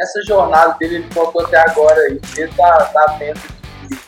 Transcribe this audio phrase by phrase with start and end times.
[0.00, 3.42] nessa jornada dele, ele contou até agora aí, ele tá, tá dentro
[3.82, 3.98] de,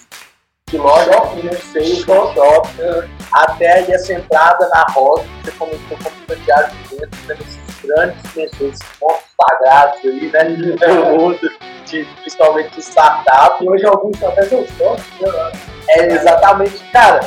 [0.71, 2.41] de loja, não sei, shop,
[3.31, 8.23] até aí essa entrada na roda, você começou como estagiário de dentro, tendo esses grandes
[8.33, 11.39] pessoas, esses pontos sagrados aí, né, no
[11.85, 13.63] de, principalmente de startup.
[13.63, 15.53] E hoje alguns até são sócios, né?
[15.89, 17.21] É exatamente, cara,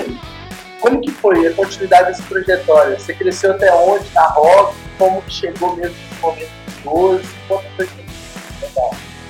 [0.79, 2.97] como que foi a continuidade dessa trajetória?
[2.97, 4.73] Você cresceu até onde na roda?
[4.97, 7.29] Como que chegou mesmo nesse momento de hoje?
[7.47, 8.04] Como foi que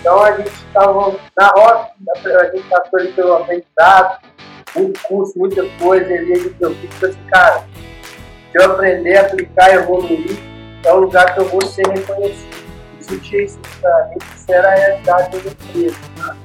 [0.05, 1.89] Então a gente estava na roda,
[2.39, 4.19] a gente passou ali pelo aprendizado,
[4.75, 7.63] muito curso, muita coisa, e a gente eu fico assim, cara,
[8.51, 10.37] se eu aprender, aplicar e evoluir,
[10.83, 12.55] é o lugar que eu vou ser reconhecido.
[12.99, 15.97] Sentir isso pra mim, isso era a realidade da empresa.
[16.17, 16.37] Né?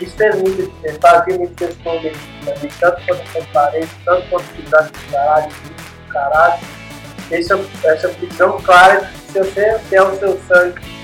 [0.00, 2.54] Isso é muito diferente, fazia muito questão dele, né?
[2.78, 6.62] tanto quanto transparência, tanto quanto cuidar do caralho, do caralho.
[7.32, 10.94] Essa, essa visão clara de que se você der o seu sangue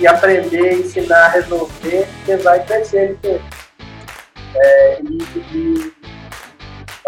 [0.00, 3.40] e, aprender, ensinar, resolver, você vai crescer ele
[4.54, 5.18] é, e,
[5.52, 5.92] e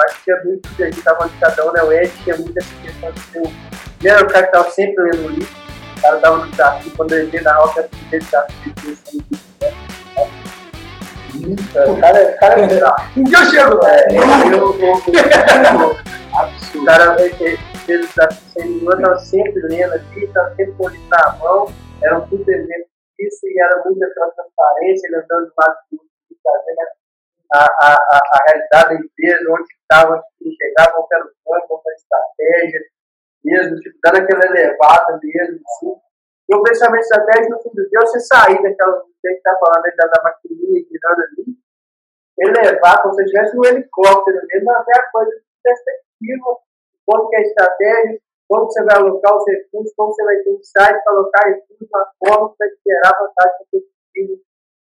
[0.04, 1.82] acho que tinha muito, a gente estava de cada um, né?
[1.82, 3.52] O Ed tinha muito essa questão de ser o.
[4.00, 5.56] Ele era o cara que estava sempre lendo o livro,
[5.96, 9.38] o cara estava no desafio, quando ele veio na roca, ele fez desafio de livro,
[9.60, 9.72] né?
[11.86, 13.10] O cara, o cara é bizarro.
[13.16, 13.86] Um dia eu chego.
[13.86, 14.06] É,
[14.52, 14.92] eu, eu,
[16.74, 20.84] o cara ele fez o desafio sem nenhuma, estava sempre lendo aqui, estava sempre com
[20.84, 21.72] o livro na mão,
[22.02, 26.80] era um puto evento disso e era muito aquela transparência, ele andando lado de fazendo
[27.52, 31.66] a, a, a, a realidade da empresa, onde estava, onde chegava, qual era o plano,
[31.66, 32.80] qual era a estratégia,
[33.44, 36.00] mesmo, tipo, dando aquela elevada mesmo, assim.
[36.48, 40.06] E o pensamento estratégico, no fim do dia, você sair daquela, que está falando da,
[40.06, 41.58] da maquininha girando ali,
[42.38, 45.30] elevar, como se estivesse um helicóptero mesmo, até a coisa
[45.62, 46.56] perspectiva,
[47.04, 50.50] quanto que é a estratégia, como você vai alocar os recursos, como você vai ter
[50.50, 54.42] um site para alocar recursos, uma forma para gerar vantagem competitiva.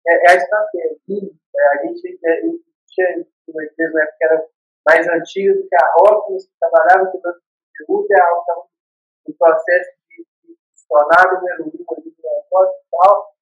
[0.07, 0.97] É, é a estratégia.
[1.55, 2.41] É, a gente é,
[2.87, 4.47] tinha uma empresa na época que era
[4.87, 8.43] mais antiga do que a Rockman, que trabalhava com o conteúdo, é algo
[9.25, 10.57] que no processo de, de
[10.87, 13.33] tornar número um ali do negócio e tal.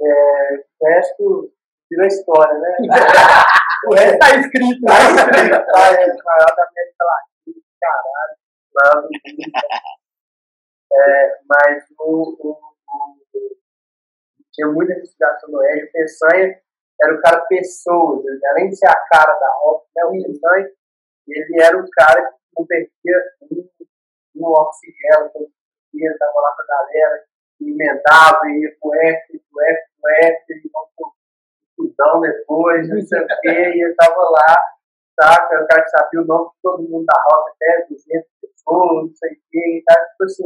[0.00, 1.52] É, o resto
[1.90, 2.76] virou história, né?
[3.90, 4.86] o resto está escrito.
[4.86, 5.92] Está escrito, tá?
[5.92, 8.36] É maior da América Latina, caralho,
[8.82, 9.18] maior do mundo.
[10.90, 13.56] É, mas o, o, o,
[14.52, 15.84] tinha muita investigação no Ed.
[15.84, 16.60] O Peçanha
[17.00, 20.70] era o cara pessoas, ele, além de ser a cara da Rock, né, o Peçanha,
[21.28, 23.16] ele era o cara que não perdia
[24.34, 25.50] um, oxigênio, todo
[25.94, 27.24] dia, estava lá com a galera,
[27.60, 31.12] emendava, ia pro F, pro F, pro F, e vamos pro
[31.70, 34.56] estudão depois, não sei o quê, e eu estava lá,
[35.20, 35.54] saca?
[35.54, 38.26] Era o cara que sabia o nome de todo mundo da rock, até 200
[38.72, 40.44] não sei o quê, e tá, tipo assim,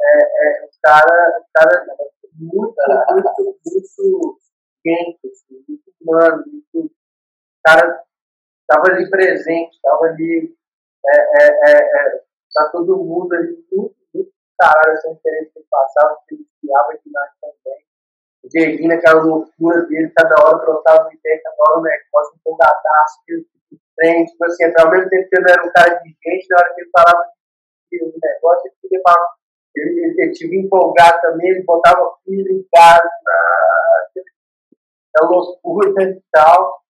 [0.00, 1.86] é, é, os caras cara
[2.34, 2.74] muito,
[3.10, 4.38] muito, muito
[4.82, 6.92] quente, assim, muito humano, muito,
[7.64, 8.04] cara
[8.62, 10.54] estava ali presente, estava ali,
[11.06, 12.24] é, é, é, é,
[12.54, 17.10] tá todo mundo ali muito, muito caralho, essa interesse que passava, que ele espiava aqui
[17.10, 17.87] nós também.
[18.44, 23.48] O Dieguinho, aquela loucura dele, cada hora trocava ideia, cada hora o negócio, empolgadaço, tipo,
[23.96, 26.74] trem, tipo assim, ao mesmo tempo que ele era um cara de gente, na hora
[26.74, 27.24] que ele falava
[27.90, 29.38] de negócio, ele queria falar
[29.76, 33.08] ele, ele, ele tive empolgado também, ele botava filho em casa,
[35.16, 36.82] é loucura e tal.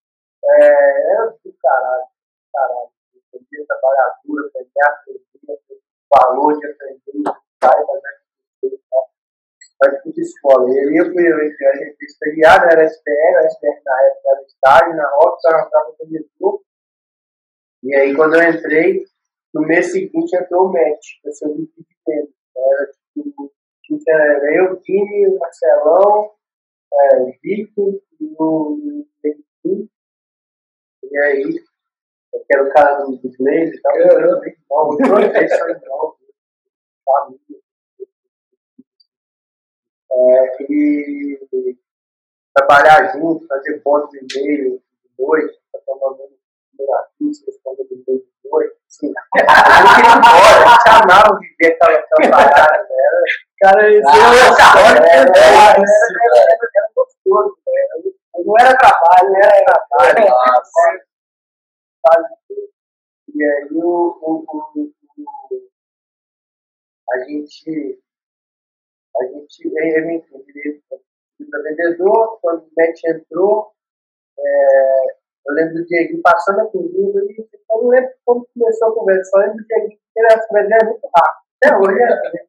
[0.44, 2.06] É, é do caralho,
[2.52, 2.90] caralho.
[3.28, 5.60] Aprender trabalhar duro, aprender a aprender,
[6.10, 7.22] valor de aprender,
[7.60, 8.18] vai fazer
[9.80, 10.70] mas que escola.
[10.70, 15.10] Ele ia para a gente estagiário, era SPR, a SPR na época era estágio, na
[15.16, 16.62] Rock, só estava no
[17.84, 19.04] E aí, quando eu entrei,
[19.54, 21.66] no mês seguinte entrou o match, eu sou de
[22.04, 22.32] tempo.
[22.56, 23.52] Era tipo,
[24.08, 26.32] era eu, Guilherme, o Marcelão,
[26.92, 29.04] é, Victor, o
[31.10, 31.42] e aí,
[32.34, 35.48] eu quero o cara do inglês e tal, eu era bem mal, eu não sei
[35.48, 35.58] se é
[37.04, 37.67] família.
[40.10, 41.38] É, e
[42.54, 46.28] trabalhar junto, fazer pontos de e-mail de noite, para tomar um
[47.20, 48.76] responder de e-mail de noite.
[48.86, 49.14] Assim, eu
[49.46, 52.88] queria ir embora, a gente amava viver aquela, aquela parada, né?
[53.60, 54.12] Cara, isso é,
[55.08, 57.56] é, era gostoso,
[58.44, 60.38] não era trabalho, não era trabalho.
[63.34, 64.92] E aí o, o, o,
[67.10, 68.00] a gente
[69.16, 70.22] a gente ele
[71.50, 73.72] para vendedor, quando o Matt entrou,
[74.38, 75.04] é,
[75.46, 79.38] eu lembro do Diego passando a cozinha, eu não lembro como começou a conversa, só
[79.38, 81.48] lembro do Diego que ele era muito rápido.
[81.62, 82.48] Até hoje é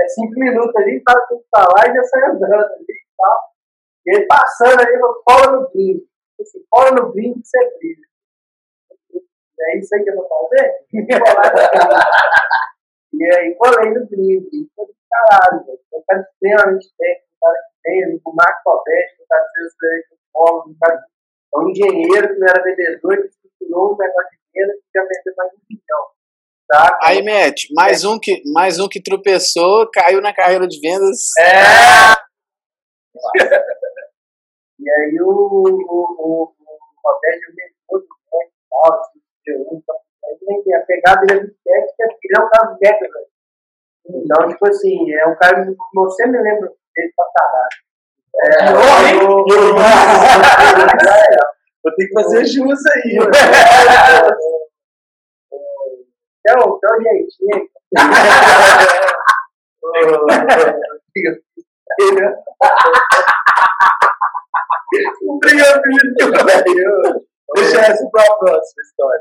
[0.00, 3.52] é cinco minutos ali, fala tudo pra lá e já sai andando ali e tal.
[4.06, 6.06] E ele passando ali, falou, cola no brinco.
[6.40, 8.06] Assim, cola no brinco que você brilha.
[9.60, 10.72] É isso aí que eu vou fazer?
[13.12, 14.48] e aí colei no brinco.
[15.08, 15.78] Do caralho, velho.
[15.94, 19.50] Um cara extremamente técnico, um cara que tem, o Marco Alberto, um cara que
[19.80, 21.04] fez o um cara
[21.54, 25.02] é um engenheiro que não era vendedor, que estruturou um negócio de venda que já
[25.02, 26.04] vendeu mais de um milhão.
[26.68, 26.98] Tá?
[27.02, 31.30] Aí, Matt, mais um, que, mais um que tropeçou, caiu na carreira de vendas.
[31.40, 32.12] É!
[34.78, 36.54] e aí o, o, o, o
[37.04, 39.20] Roberto vendeu do tech e tal, assim,
[39.72, 39.96] então,
[40.76, 43.37] a pegada dele é do tech, ele é um cara do tech, velho.
[44.08, 47.68] Então, tipo assim, é um cara que eu sempre lembro dele pra caralho.
[48.40, 49.28] É, eu,
[51.82, 53.18] Vou ter que fazer jus aí.
[56.50, 57.36] Então, então, gente.
[67.54, 69.20] Deixa essa para a próxima história.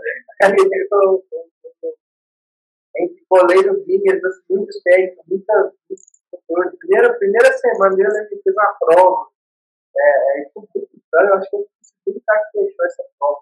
[3.00, 5.72] Entre goleiro Vinhas, muito técnico, muita,
[6.80, 9.28] primeira, primeira semana dele, ele fez uma prova.
[9.96, 10.50] É, é, eu
[11.36, 13.42] acho que eu segundo cara que fechou essa prova.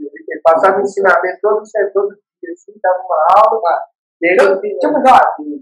[0.00, 3.60] Ele passava ensinamento todo, todo dia, assim, dava uma aula.
[3.66, 3.86] Ah,
[4.22, 5.60] eu, deixa eu fazer uma coisa.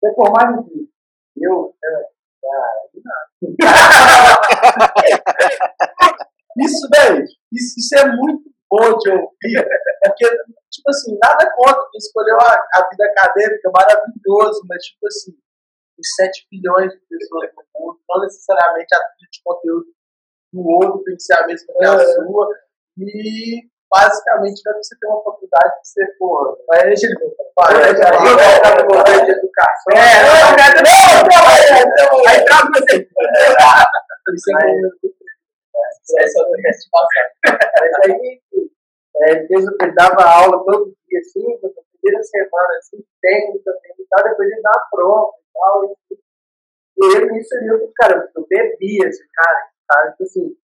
[0.00, 0.88] Você formado em quê?
[1.36, 1.74] Eu?
[2.44, 2.72] Ah,
[6.58, 9.68] isso, velho, isso, isso é muito bom de ouvir,
[10.04, 10.28] porque,
[10.70, 15.32] tipo assim, nada contra quem escolheu a, a vida acadêmica, maravilhoso, mas, tipo assim,
[15.98, 19.86] os 7 bilhões de pessoas no mundo, não necessariamente a trilha de conteúdo
[20.52, 22.06] do outro tem que ser a mesma que a é.
[22.14, 22.48] sua,
[22.98, 27.06] e basicamente para você ter uma faculdade que você, porra, vai de
[29.32, 29.92] educação.
[29.94, 30.52] É, não,
[30.84, 33.08] não, não, aí traz você.
[34.34, 34.62] Isso é
[37.44, 38.40] Mas aí,
[39.16, 44.50] é, ele dava aula todo dia, assim, na primeira semana, assim, técnica, e tal, depois
[44.50, 45.96] ele dava prova e tal,
[47.00, 50.56] e ele me ensinou, cara, eu bebia esse cara, cara, tipo assim,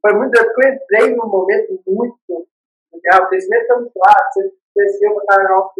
[0.00, 5.36] foi muito eu entrei num momento muito o crescimento foi muito rápido, você cresceu pra
[5.36, 5.72] caramba,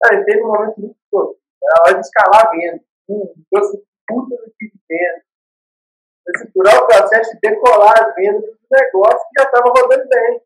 [0.00, 3.82] cara, eu entrei num momento muito todo, era hora de escalar a venda, hum, trouxe
[4.06, 5.22] puta do tipo de venda,
[6.28, 10.42] estruturar o processo de decolar as vendas do negócio que já estava rodando bem.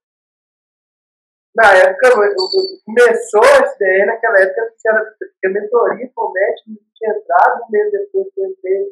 [1.57, 2.11] Na época,
[2.85, 4.95] começou essa ideia, naquela época, tinha,
[5.41, 8.89] tinha mentoria com o médico, tinha entrado um mês depois que eu entrei,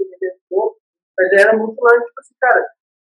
[1.19, 2.67] mas era muito longe, tipo assim, cara,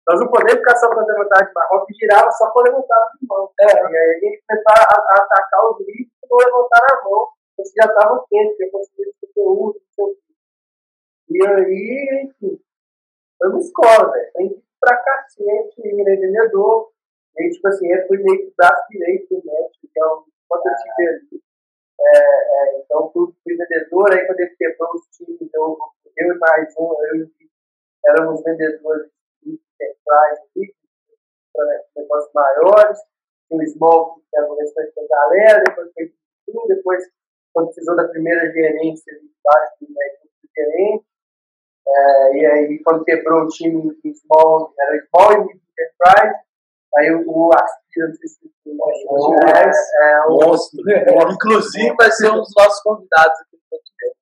[0.08, 3.26] nós não podemos ficar só fazendo levantar de barroca e girava só com levantar de
[3.26, 3.52] mão.
[3.60, 7.04] É, e aí a gente começou a, a atacar os livros e não levantar a
[7.04, 10.22] mão, porque já estavam quentes, já conseguiram conteúdo, não sei o quê.
[11.30, 12.60] E aí, enfim,
[13.38, 14.32] foi uma escola, velho.
[14.37, 15.82] Que ir pra cacete.
[17.38, 21.43] E tipo assim, eu fui meio que braço direito do médico, então, quando eu tive.
[22.00, 25.79] É, é, então, fui, vendedor, aí quando ele quebrou os times, eu,
[26.17, 27.29] eu e mais um, eu
[28.06, 29.11] éramos vendedores
[29.43, 30.38] de centrais,
[31.96, 32.99] negócios maiores,
[33.50, 36.12] o small que era o restante da galera, depois foi
[36.46, 37.05] tudo, depois,
[37.52, 41.07] quando precisou da primeira gerência, embaixo do médico gerente,
[41.88, 46.38] é, e aí, quando quebrou o time em small, era small e enterprise,
[46.99, 48.38] aí o, o Aspira, não sei se
[49.47, 49.71] é,
[50.02, 50.80] é, um monstro.
[51.33, 54.18] Inclusive, vai ser um dos nossos convidados aqui no podcast.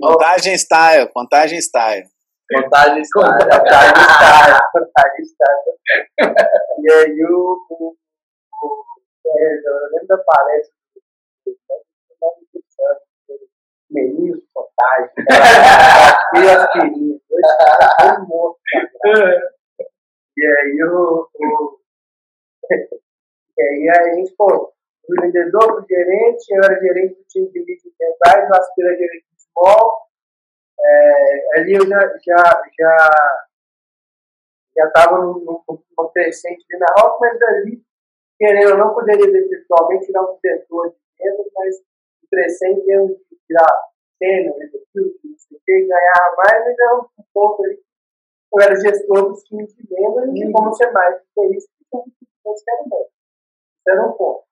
[0.00, 2.04] Contagem style, contagem style.
[2.52, 3.32] Contagem style.
[3.32, 4.58] Contagem style.
[4.72, 5.76] Contagem style.
[6.80, 7.66] E aí o.
[7.70, 8.84] o, o
[9.24, 10.82] é, eu lembro da palestra
[13.92, 15.10] meninos contagem,
[16.34, 18.62] e as queridas, dois mortos.
[20.36, 21.78] E aí o, o
[23.58, 24.72] e aí a gente, pô,
[25.08, 28.98] o vendedor do gerente, eu era gerente do time de lead centrais, o Aspira era
[28.98, 30.08] gerente de small.
[30.80, 32.96] É, ali eu já já já
[34.76, 37.82] já estava no, no, crescente de rock, mas ali,
[38.38, 39.48] querendo, eu não poderia ver
[40.00, 40.96] tirar um setor de
[41.54, 41.76] mas
[42.22, 43.66] o crescente eu tirar
[44.18, 47.82] sênior, executivo, não sei o que, ganhar mais, mas era um ponto ali.
[48.54, 51.96] Eu era gestor dos times de venda e como ser mais isso, que
[52.44, 53.02] os querem bem.
[53.02, 54.44] Isso era um ponto.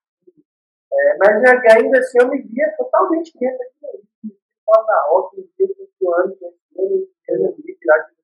[0.93, 1.45] É, mas
[1.77, 4.03] ainda assim eu me via totalmente dentro daquilo.
[4.25, 8.21] Estava na roça, me via crescendo, crescendo ali, virar de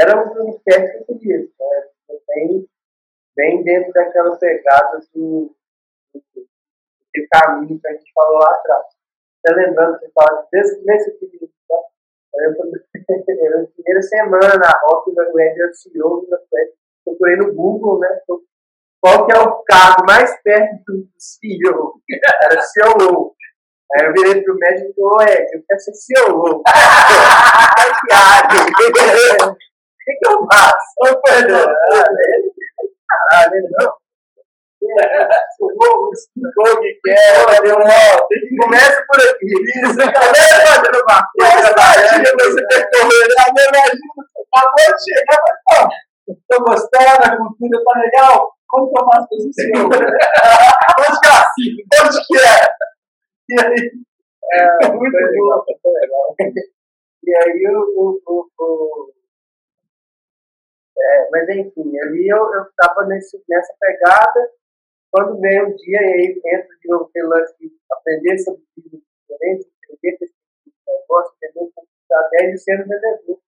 [0.00, 1.38] era um universo que.
[1.38, 1.88] Né?
[2.28, 2.68] Bem,
[3.36, 5.54] bem dentro daquela pegada do,
[7.14, 8.86] aquele caminho que a gente falou lá atrás.
[9.44, 11.76] Tá lembrando que você fala desse, nesse período, tá?
[12.34, 12.50] Eu,
[13.60, 16.26] eu, primeira semana na Rock, o Ed anunciou,
[17.04, 18.08] procurei no Google, né?
[19.00, 22.00] Qual que é o cargo mais perto do CEO?
[22.42, 23.34] Era CEO.
[23.96, 26.62] Aí eu virei pro médico e falei, Ed, eu quero ser CEO.
[26.64, 26.72] que
[28.08, 29.50] piada.
[29.50, 29.56] O
[30.04, 30.94] que, que eu faço?
[33.06, 34.03] Caralho, não.
[34.84, 37.46] O que quer,
[38.60, 39.46] começa por aqui.
[39.46, 41.68] Isso, começa fazendo uma coisa.
[41.72, 43.80] Imagina você percorrer, imagina,
[44.52, 45.88] acabou de chegar, mas
[46.26, 48.50] Estou gostando, a cultura tá legal.
[48.68, 49.62] Como que eu faço isso?
[49.76, 49.98] Onde
[51.20, 51.70] que é assim?
[52.02, 52.58] Onde que é?
[53.50, 53.82] E aí,
[54.52, 55.64] é, muito legal.
[57.26, 58.20] E aí o
[60.96, 64.50] é, mas enfim, ali eu estava nessa pegada,
[65.14, 69.00] quando veio um dia, e aí entra de novo aquele lance de aprender sobre vídeos
[69.20, 70.34] diferentes, entender esse
[70.88, 71.72] negócio, entender
[72.12, 73.38] até de ser um vendedor.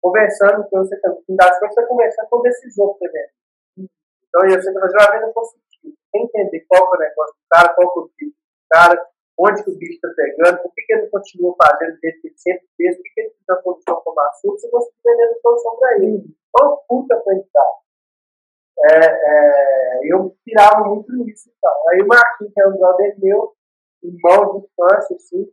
[0.00, 3.32] Conversando com você, no das contas, você conversando com o decisor, por exemplo.
[3.76, 7.88] Então, eu sempre fazer uma venda consultiva, entender qual é o negócio do cara, qual
[7.88, 11.06] é o bicho do cara, onde que o bicho está pegando, por que, que ele
[11.08, 14.20] continua fazendo do jeito que ele sempre fez, por que, que ele precisa solução como
[14.20, 16.24] assunto, você consegue vender a solução para ele.
[16.48, 17.85] Então, puta aprendizado
[18.84, 21.50] é, é, eu pirava muito nisso.
[21.56, 21.72] Então.
[21.90, 23.54] Aí o Marquinhos, que é um brother meu,
[24.02, 25.50] irmão de infância, assim,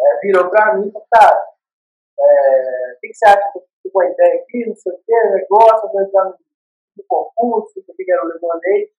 [0.00, 1.46] é, virou pra mim e falou, cara,
[2.18, 5.30] é, o que, que, você acha que com a ideia aqui, não sei o que,
[5.30, 6.38] negócio, entrar no,
[7.08, 8.90] concurso, o que era o Lemonade,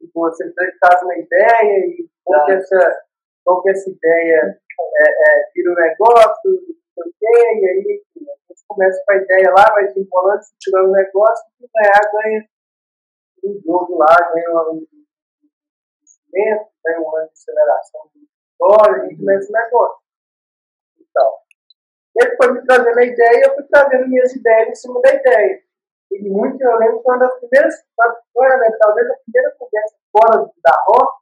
[0.00, 3.06] e você traz uma ideia e como que essa,
[3.44, 6.50] como que essa ideia é, é, vira um negócio,
[6.96, 9.86] não sei o que, e aí enfim, a gente começa com a ideia lá, vai
[9.86, 12.48] desenrolando, se tirando o negócio, e ganhar, ganha
[13.44, 14.86] um jogo lá ganha um
[16.00, 19.98] investimento, ganha um ano de aceleração de vitória, e começa o negócio.
[20.98, 21.34] Então,
[22.16, 25.62] ele foi me trazendo a ideia, eu fui trazendo minhas ideias em cima da ideia.
[26.10, 31.18] E muito eu lembro quando a primeira, né, talvez a primeira conversa fora da roça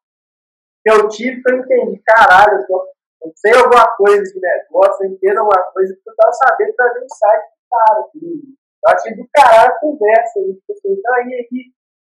[0.87, 2.89] que eu tive, que eu entendi, caralho, eu, tô,
[3.25, 7.05] eu sei alguma coisa de negócio, eu entendo alguma coisa, que eu estava sabendo trazer
[7.05, 8.05] um site pro cara.
[8.15, 11.73] Eu achei do caralho a conversa, a gente pensou, então aí, e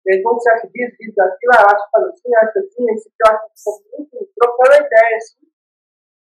[0.09, 3.09] aí, como você acha disso, disso, daquilo, ah, acho que faz assim, acho assim, esse
[3.09, 5.41] que eu acho assim, enfim, trocando a ideia, assim.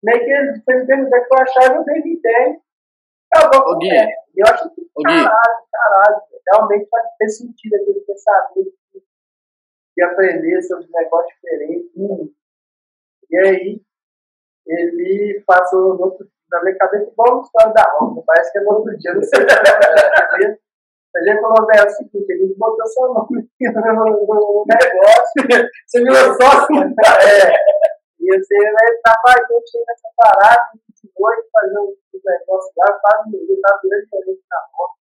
[0.01, 2.61] Meio que ele fez perguntar que eu achava, eu dei ideia,
[3.31, 6.21] acabou com E eu acho que, caralho, caralho,
[6.51, 9.03] realmente faz ter sentido aquele pensamento de,
[9.97, 11.91] de aprender sobre um negócio diferente.
[11.95, 12.33] Hum.
[13.29, 13.81] E aí,
[14.65, 18.61] ele passou no outro, na minha cabeça igual uma história da Roma, parece que é
[18.61, 19.55] no outro dia, não sei se
[20.45, 20.57] é
[21.15, 25.39] a gente falou, velho, é o seguinte, ele botou seu nome no, negócio,
[25.87, 27.49] você virou sócio, é,
[28.19, 30.69] e você vai estar com a gente aí nessa parada,
[31.03, 34.93] 28, fazer um negócio lá, faz um dia, tá virando diferente na rota.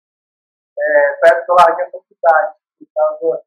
[0.79, 3.43] É, perto do larguei a faculdade, estava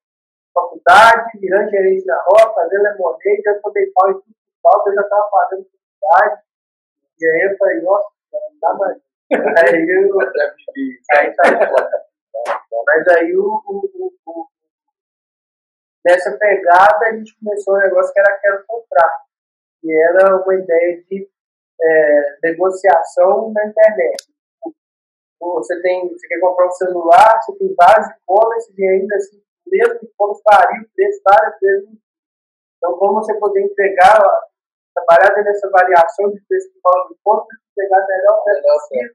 [0.53, 5.01] faculdade, virando gerente na rota, fazendo lemonade, eu tomei pau em tudo falta, eu já
[5.01, 5.67] estava fazendo
[6.01, 6.41] faculdade,
[7.21, 8.97] e aí eu falei, nossa, não dá mais.
[9.31, 10.19] Aí eu.
[11.13, 12.08] Aí tá
[12.85, 14.47] mas aí, o, o, o,
[16.05, 19.25] nessa pegada, a gente começou um negócio que era Quero Comprar,
[19.81, 21.29] que era uma ideia de
[21.81, 24.29] é, negociação na internet.
[25.39, 29.99] Você, tem, você quer comprar um celular, você tem vários e-commerce e ainda assim, mesmo
[30.03, 31.89] e-commerce varia o preço várias vezes.
[32.77, 34.19] Então, como você poder entregar,
[34.93, 39.13] trabalhar nessa variação de preço que fala do e-commerce, pegar melhor preço possível,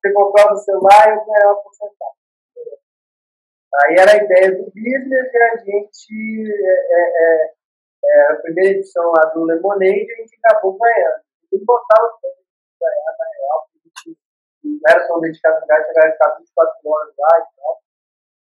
[0.00, 2.19] você comprar o celular e ganhar uma porcentagem.
[3.70, 7.54] Aí era a ideia do business e a gente, é, é, é,
[8.04, 11.22] é a primeira edição lá do Lemonade, a gente acabou ganhando.
[11.22, 12.42] A gente botava o tempo
[12.80, 14.18] ganhar, na real, a gente
[14.64, 17.80] não era tão dedicado no lugar, chegava a ficar 24 horas lá e tal.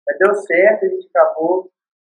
[0.07, 1.71] Mas deu certo, a gente acabou,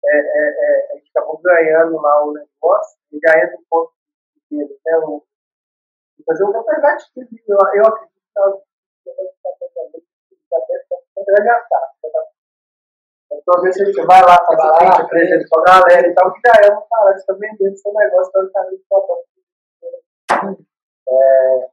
[0.05, 3.93] é, é, a gente acabou ganhando lá o negócio, e já entra um ponto
[4.51, 4.97] de né?
[5.05, 5.23] O,
[6.25, 8.59] fazer um campeonato de eu, eu acredito que nós
[11.15, 11.97] vai gastar.
[13.31, 16.39] Então, às vezes, você vai lá, o vídeo, apresenta com a galera e tal, que
[16.45, 18.85] já é uma parada, você está vendendo seu negócio para o caminho de
[21.09, 21.69] é,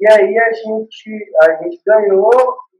[0.00, 2.30] E aí a gente, a gente ganhou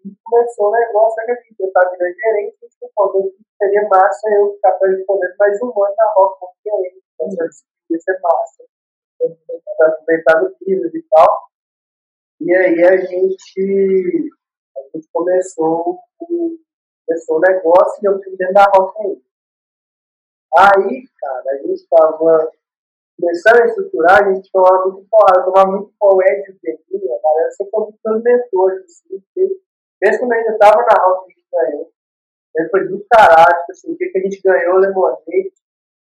[0.04, 3.88] e começou o negócio, que a gente estava virando gerente, a gente falou que seria
[3.88, 7.28] massa eu ficar correspondendo mais um ano na roça como gerente, então
[7.90, 8.64] ia ser massa.
[9.80, 11.42] Aproveitar no business e tal.
[12.40, 14.30] E aí a gente,
[14.76, 16.59] a gente começou o
[17.12, 19.21] começou o negócio e eu fui dentro da roça ainda.
[20.57, 22.50] Aí, cara, a gente tava
[23.21, 27.50] começando a estruturar, a gente tomava muito porrada, tomava muito poético o Tequila, a galera
[27.52, 29.25] sempre foi muito mentores, assim,
[30.00, 31.92] desde quando ainda tava na roça, a gente ganhou.
[32.54, 35.52] Ele foi do caralho, tipo assim, o dia que a gente ganhou o Lemonade,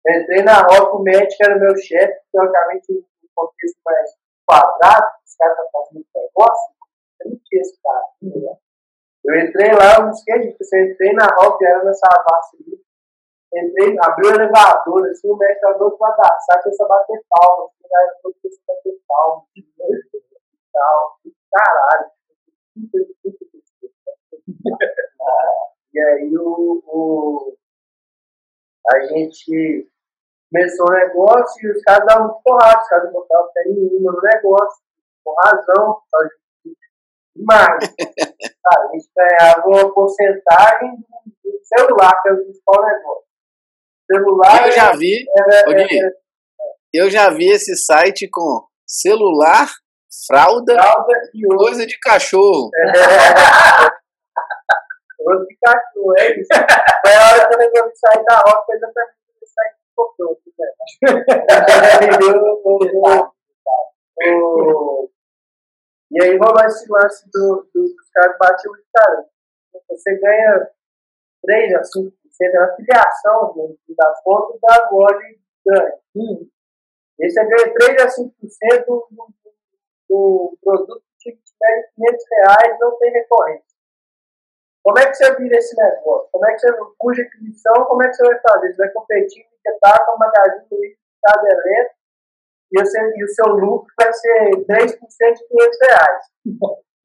[0.09, 4.11] entrei na roça, o médico era o meu chefe, teoricamente, um contexto mais
[4.47, 6.75] quadrado, os caras estão fazendo negócio,
[7.21, 8.59] eu não tinha esse cara, né?
[9.29, 12.83] Eu entrei lá, eu tipo, assim, eu entrei na roça, era nessa massa ali,
[13.55, 16.89] entrei, abri o elevador, assim, o mestre era do outro lado da sala, começou a
[16.89, 19.45] bater palma, assim, cara todo começou a bater palma,
[20.73, 21.19] tal,
[21.53, 22.11] caralho,
[25.93, 27.55] e aí o, o,
[28.91, 29.91] a gente
[30.51, 34.23] começou o negócio e os caras davam muito porrada, os caras botavam pé nenhuma no
[34.23, 34.83] negócio,
[35.23, 36.48] com razão, por causa de
[37.47, 40.97] Cara, a gente ganhava uma porcentagem
[41.45, 43.29] do celular, que é o principal negócio.
[44.11, 46.13] Celular Eu já vi, era, Gui, era,
[46.93, 49.69] eu já vi esse site com celular,
[50.27, 52.71] fralda, fralda e coisa de cachorro.
[55.21, 56.49] Outro de cachorro, é isso.
[57.05, 60.39] Foi a hora que eu resolvi sair da roça, foi exatamente esse site que comprou.
[66.11, 69.27] E aí rolou esse lance do, do, dos caras batiam muito cara.
[69.89, 70.71] Você ganha
[71.43, 72.13] 3 a 5%
[72.53, 75.19] da filiação no fim das contas da loja
[75.67, 75.99] ganha.
[76.17, 76.49] Hum.
[77.21, 79.35] E você ganha 3 a 5% do, do,
[80.09, 83.69] do produto que tiver 500 reais não tem recorrência.
[84.83, 86.29] Como é que você vira esse negócio?
[86.33, 87.85] Como é que você cuja aquisição?
[87.85, 88.73] Como é que você vai fazer?
[88.73, 91.91] Você vai competir com tá com o Magazine Luiza, cada evento,
[92.73, 96.23] e, você, e o seu lucro vai ser 3% de 500 reais.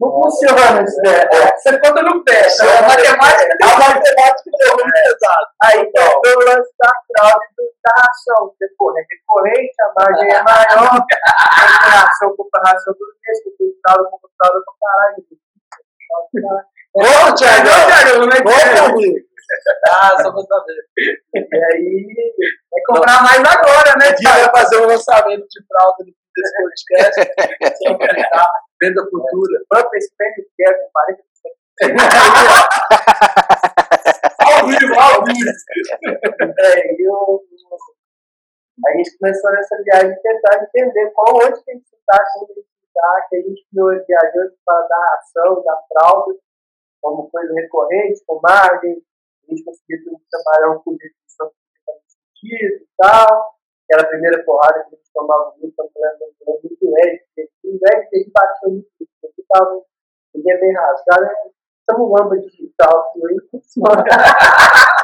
[0.01, 1.23] Não funciona isso, né?
[1.55, 2.47] Você conta no pé.
[2.47, 5.47] Isso é matemática, a matemática é muito pesada.
[5.63, 6.03] Aí tem
[6.35, 8.03] o lance da fraude do- da.
[8.39, 13.57] Porque, pô, é recorrente, a margem é maior, tem ração, compra ração todo mês, porque
[13.63, 15.23] tem fraude, compra fraude pra caralho.
[16.95, 17.01] Ô,
[17.35, 18.73] Thiago, Não, Thiago, não é ô, Thiago.
[18.73, 19.17] meu amigo.
[19.89, 20.81] Ah, só pra saber.
[21.35, 22.33] E aí,
[22.71, 27.19] vai comprar mais agora, né, Aqui vai fazer um lançamento de fralda desse podcast.
[28.81, 29.59] Venda futura.
[29.69, 30.89] Pump Spend Care com
[31.93, 32.03] 40%.
[34.45, 35.51] Ao vivo, ao vivo.
[36.59, 37.41] É, e o-
[38.85, 42.53] a gente começou nessa viagem tentar entender qual onde que a gente está, como a
[42.55, 46.35] gente está, que a gente viajou para dar ação, da fralda,
[47.01, 49.03] como coisa recorrente, com margem,
[49.47, 53.53] a gente conseguia ter um trabalhar com definição sentido e tal.
[53.89, 56.77] Aquela primeira porrada que a gente tomava muito, a mulher falando muito
[57.35, 58.87] porque o a gente bateu muito,
[59.21, 59.81] porque estava
[60.33, 61.29] ninguém é bem rasgado?
[61.79, 64.03] Estamos lamba digital, que aí funciona.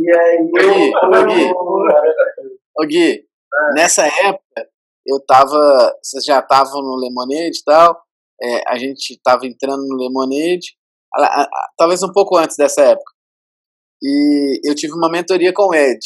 [0.00, 2.60] E aí, Ô, Gui, ô, Gui.
[2.78, 3.28] Ô Gui,
[3.74, 4.70] nessa época
[5.08, 5.58] eu tava.
[6.02, 8.00] Vocês já estavam no Lemonade e tal.
[8.40, 10.76] é, a gente tava entrando no Lemonade.
[11.16, 13.12] a- a- a- talvez um pouco antes dessa época.
[14.02, 15.98] E eu tive uma mentoria com o Ed.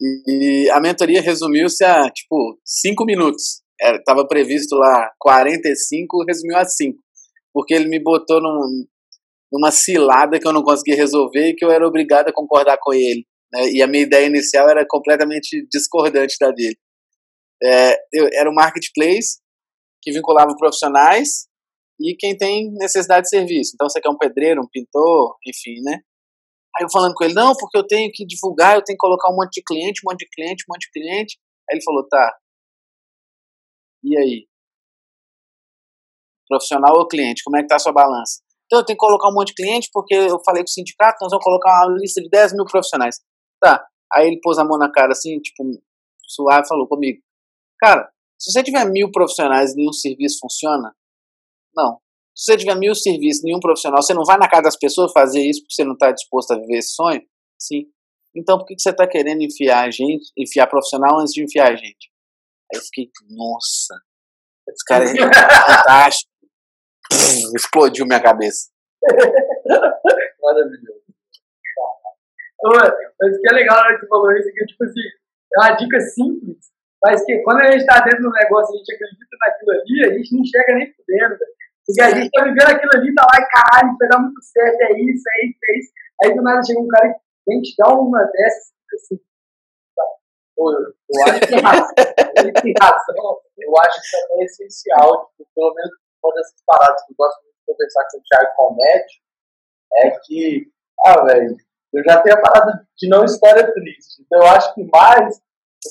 [0.00, 3.62] E, e a mentoria resumiu-se a, tipo, cinco minutos.
[3.80, 6.98] Era, tava previsto lá 45, resumiu a cinco.
[7.52, 8.84] Porque ele me botou num,
[9.52, 12.92] numa cilada que eu não conseguia resolver e que eu era obrigado a concordar com
[12.92, 16.76] ele né, e a minha ideia inicial era completamente discordante da dele.
[17.62, 19.40] É, eu, era um marketplace
[20.02, 21.48] que vinculava profissionais
[22.00, 23.72] e quem tem necessidade de serviço.
[23.74, 26.00] Então, você quer um pedreiro, um pintor, enfim, né?
[26.76, 29.30] Aí eu falando com ele, não, porque eu tenho que divulgar, eu tenho que colocar
[29.30, 31.38] um monte de cliente, um monte de cliente, um monte de cliente.
[31.68, 32.38] Aí ele falou, tá.
[34.04, 34.46] E aí?
[36.46, 37.42] Profissional ou cliente?
[37.42, 38.40] Como é que tá a sua balança?
[38.66, 41.18] Então eu tenho que colocar um monte de cliente porque eu falei com o sindicato,
[41.22, 43.16] nós vamos colocar uma lista de 10 mil profissionais.
[43.60, 43.84] Tá.
[44.12, 45.64] Aí ele pôs a mão na cara assim, tipo,
[46.26, 47.20] suave, falou comigo.
[47.78, 50.94] Cara, se você tiver mil profissionais e nenhum serviço funciona,
[51.74, 52.00] não.
[52.34, 55.12] Se você tiver mil serviços e nenhum profissional, você não vai na casa das pessoas
[55.12, 57.22] fazer isso porque você não está disposto a viver esse sonho?
[57.58, 57.86] Sim.
[58.34, 61.72] Então por que que você está querendo enfiar a gente, enfiar profissional antes de enfiar
[61.72, 62.12] a gente?
[62.72, 63.94] Aí eu fiquei, nossa,
[64.68, 66.30] esse cara é fantástico.
[67.56, 68.70] Explodiu minha cabeça.
[70.42, 70.98] Maravilhoso.
[72.62, 75.58] Mas o que é legal na hora que você falou isso, que, tipo assim, é
[75.60, 76.58] uma dica simples,
[77.02, 80.18] mas que quando a gente tá dentro do negócio, a gente acredita naquilo ali, a
[80.18, 81.38] gente não enxerga nem por dentro.
[81.86, 84.80] Porque a gente tá vivendo aquilo ali, tá lá e caralho, vai dar muito certo,
[84.82, 85.92] é isso, é isso, é isso.
[86.22, 89.18] Aí do nada chega um cara que vem te dar uma dessas, assim,
[90.58, 91.54] Pô, eu, eu acho que
[92.42, 93.40] ele tem razão.
[93.56, 97.42] Eu acho que também é essencial, tipo, pelo menos uma dessas paradas que eu gosto
[97.44, 99.20] muito de conversar com o Thiago Comédio,
[99.94, 100.72] é que,
[101.06, 101.56] ah, velho,
[101.92, 104.20] Eu já tenho a parada de não história triste.
[104.22, 105.40] Então eu acho que mais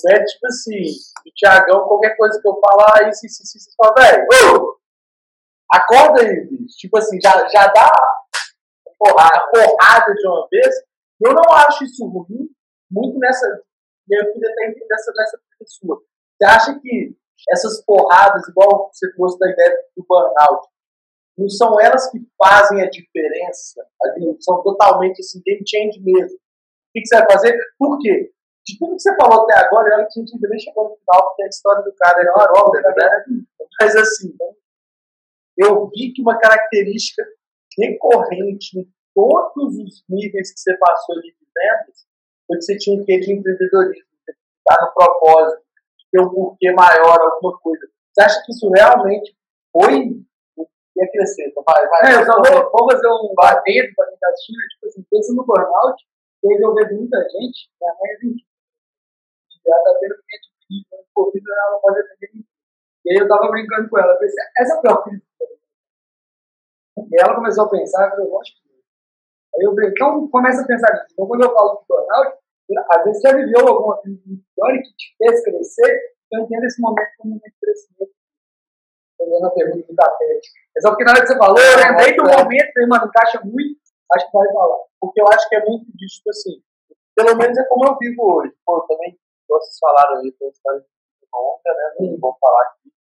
[0.09, 0.81] é tipo assim,
[1.25, 4.77] o Tiagão, qualquer coisa que eu falar, isso, isso, isso, isso, fala, velho,
[5.71, 6.77] acorda aí, bicho.
[6.77, 7.91] Tipo assim, já, já dá
[8.99, 10.75] porrada, porrada de uma vez.
[11.25, 12.49] Eu não acho isso ruim,
[12.91, 13.45] muito nessa.
[14.07, 16.01] Minha filha tem nessa, nessa pessoa.
[16.37, 17.15] Você acha que
[17.51, 20.67] essas porradas, igual você trouxe da ideia do burnout,
[21.37, 23.85] não são elas que fazem a diferença,
[24.39, 26.35] são totalmente assim, game change mesmo.
[26.35, 27.57] O que, que, você vai fazer?
[27.77, 28.31] Por quê?
[28.67, 30.97] De tudo que você falou até agora, olha que a gente ainda nem chegou no
[30.97, 32.45] final, porque a história do cara é uma
[32.95, 33.43] né?
[33.79, 34.35] Mas assim,
[35.57, 37.23] eu vi que uma característica
[37.79, 42.05] recorrente em todos os níveis que você passou ali de vendas
[42.45, 45.63] foi que você tinha um quê de empreendedorismo, está no propósito,
[46.11, 47.87] ter um porquê maior, alguma coisa.
[48.11, 49.35] Você acha que isso realmente
[49.71, 50.25] foi
[50.97, 51.61] e acrescenta.
[51.65, 52.11] Vai, vai.
[52.11, 55.33] É, eu só vou, vou fazer um adendo para quem está assistindo, tipo assim, pensa
[55.33, 56.03] no burnout,
[56.43, 58.37] eu vejo muita gente, minha mãe
[59.71, 62.47] é cliente de Covid, ela pode atender ninguém.
[63.05, 65.23] E aí eu estava brincando com ela, eu pensei, essa é a pior crise.
[66.97, 68.67] E ela começou a pensar, eu falei, lógico que
[69.55, 71.13] Aí eu falei, então começa a pensar nisso.
[71.13, 72.37] Então quando eu falo de burnout,
[72.91, 77.09] às vezes você viveu alguma crise histórica que te fez crescer, então entendo esse momento
[77.17, 78.17] como um momento de crescimento
[79.17, 80.49] respondendo a pergunta do Capete.
[80.77, 82.37] É só porque na hora que você falou, eu lembrei do é.
[82.37, 83.79] momento, falei, mano, encaixa muito,
[84.13, 84.77] acho que vai falar.
[85.01, 86.61] Porque eu acho que é muito disso, tipo assim,
[87.15, 88.53] pelo menos é como eu vivo hoje.
[88.65, 90.85] Pô, também, vocês falaram aí, foi uma história
[91.33, 92.91] longa, né, não vou falar aqui,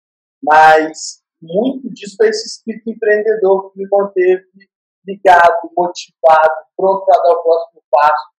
[0.42, 4.44] mas muito disso é esse espírito empreendedor que me manteve
[5.06, 8.30] ligado, motivado, pronto para dar o próximo passo,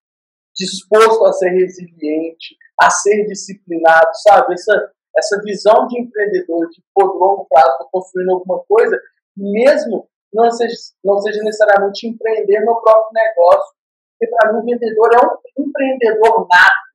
[0.56, 4.54] disposto a ser resiliente, a ser disciplinado, sabe?
[4.54, 9.00] Essa, essa visão de empreendedor, de por longo prazo, construindo alguma coisa,
[9.36, 13.76] mesmo não seja, não seja necessariamente empreender no próprio negócio.
[14.20, 16.87] Porque para mim o vendedor é um empreendedor nato.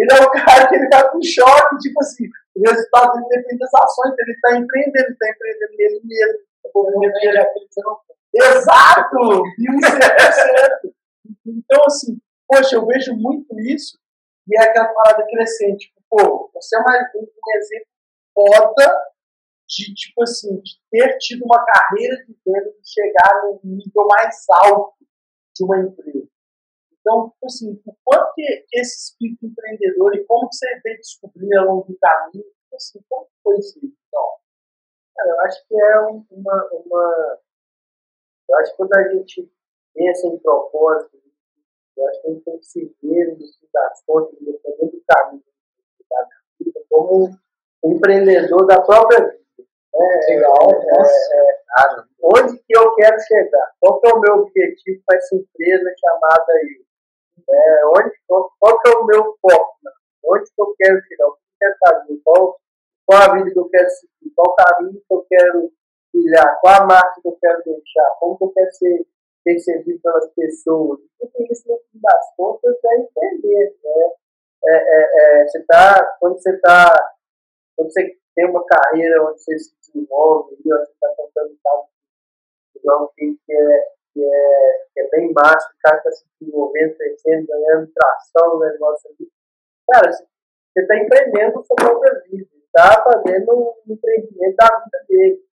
[0.00, 2.24] Ele é o cara que ele tá com choque, tipo assim,
[2.56, 6.38] o resultado dele depende das ações, ele está empreendendo, ele está empreendendo nele mesmo.
[8.32, 9.42] Exato!
[9.58, 10.94] E um certo.
[11.46, 13.98] Então, assim, poxa, eu vejo muito isso
[14.48, 15.88] e é aquela parada crescente.
[15.88, 17.86] Tipo, pô, você é uma, um exemplo
[18.34, 19.00] foda
[19.68, 24.44] de, tipo assim, de ter tido uma carreira de venda, de chegar no nível mais
[24.62, 24.94] alto
[25.54, 26.29] de uma empresa.
[27.10, 31.56] Então, tipo assim, o quanto que esse espírito empreendedor e como que você veio descobrir
[31.56, 33.80] ao longo do caminho, tipo assim, como foi isso?
[33.82, 34.26] Então,
[35.26, 37.38] eu acho que é uma, uma.
[38.48, 39.52] Eu acho que quando a gente
[39.92, 41.20] pensa em propósito,
[41.96, 43.38] eu acho que a gente tem que se ver
[43.72, 45.42] das contas, dependendo do caminho
[46.08, 46.28] da
[46.60, 47.28] vida, como
[47.82, 49.40] um empreendedor da própria vida.
[49.92, 53.72] É, Legal, é, é, é, onde que eu quero chegar?
[53.80, 56.89] Qual que é o meu objetivo com essa empresa chamada aí?
[57.48, 59.76] É, onde, qual, que é o meu foco?
[60.24, 61.26] Onde que eu quero chegar?
[61.26, 62.20] O que eu quero fazer?
[62.24, 62.60] Qual,
[63.06, 64.32] qual a vida que eu quero seguir?
[64.34, 65.72] Qual o caminho que eu quero
[66.12, 66.60] trilhar?
[66.60, 68.16] Qual a marca que eu quero deixar?
[68.18, 69.06] Como que eu quero ser
[69.44, 71.00] percebido pelas pessoas.
[71.18, 73.76] Tudo isso, no fim das contas, é entender.
[73.82, 74.12] Né?
[74.68, 77.14] É, é, é, você tá, quando você está,
[77.76, 81.88] quando você tem uma carreira onde você se desenvolve, onde você está tentando tal,
[82.76, 87.46] igual que é, que é, que é bem massa, o cara está se desenvolvendo, crescendo,
[87.46, 89.28] ganhando tração no negócio ali.
[89.90, 95.44] Cara, você está empreendendo sua própria vida, está fazendo um empreendimento da vida dele.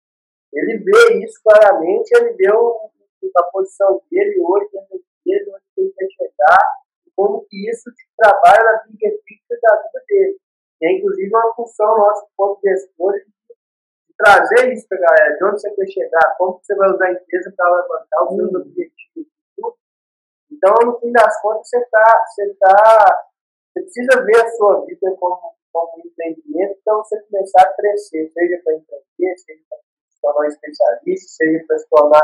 [0.54, 2.90] Ele vê isso claramente, ele vê o,
[3.36, 6.58] a posição dele hoje, dentro empresa, onde ele quer chegar,
[7.16, 10.38] como que isso trabalha na big picture da vida dele.
[10.82, 13.24] É inclusive uma função nossa, como gestores,
[14.18, 17.12] trazer isso para a galera, de onde você quer chegar, como você vai usar a
[17.14, 19.28] empresa para levantar os seus objetivos.
[20.52, 23.24] Então, no fim das contas, você, tá, você, tá,
[23.72, 28.32] você precisa ver a sua vida como, como um empreendimento para você começar a crescer,
[28.34, 32.22] seja para empreender, seja para se tornar um especialista, seja para se tornar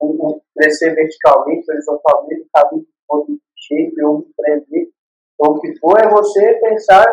[0.00, 2.86] um, crescer verticalmente, horizontalmente, caminho
[3.26, 4.90] de shape ou empreender.
[5.34, 7.04] Então, o que for é você pensar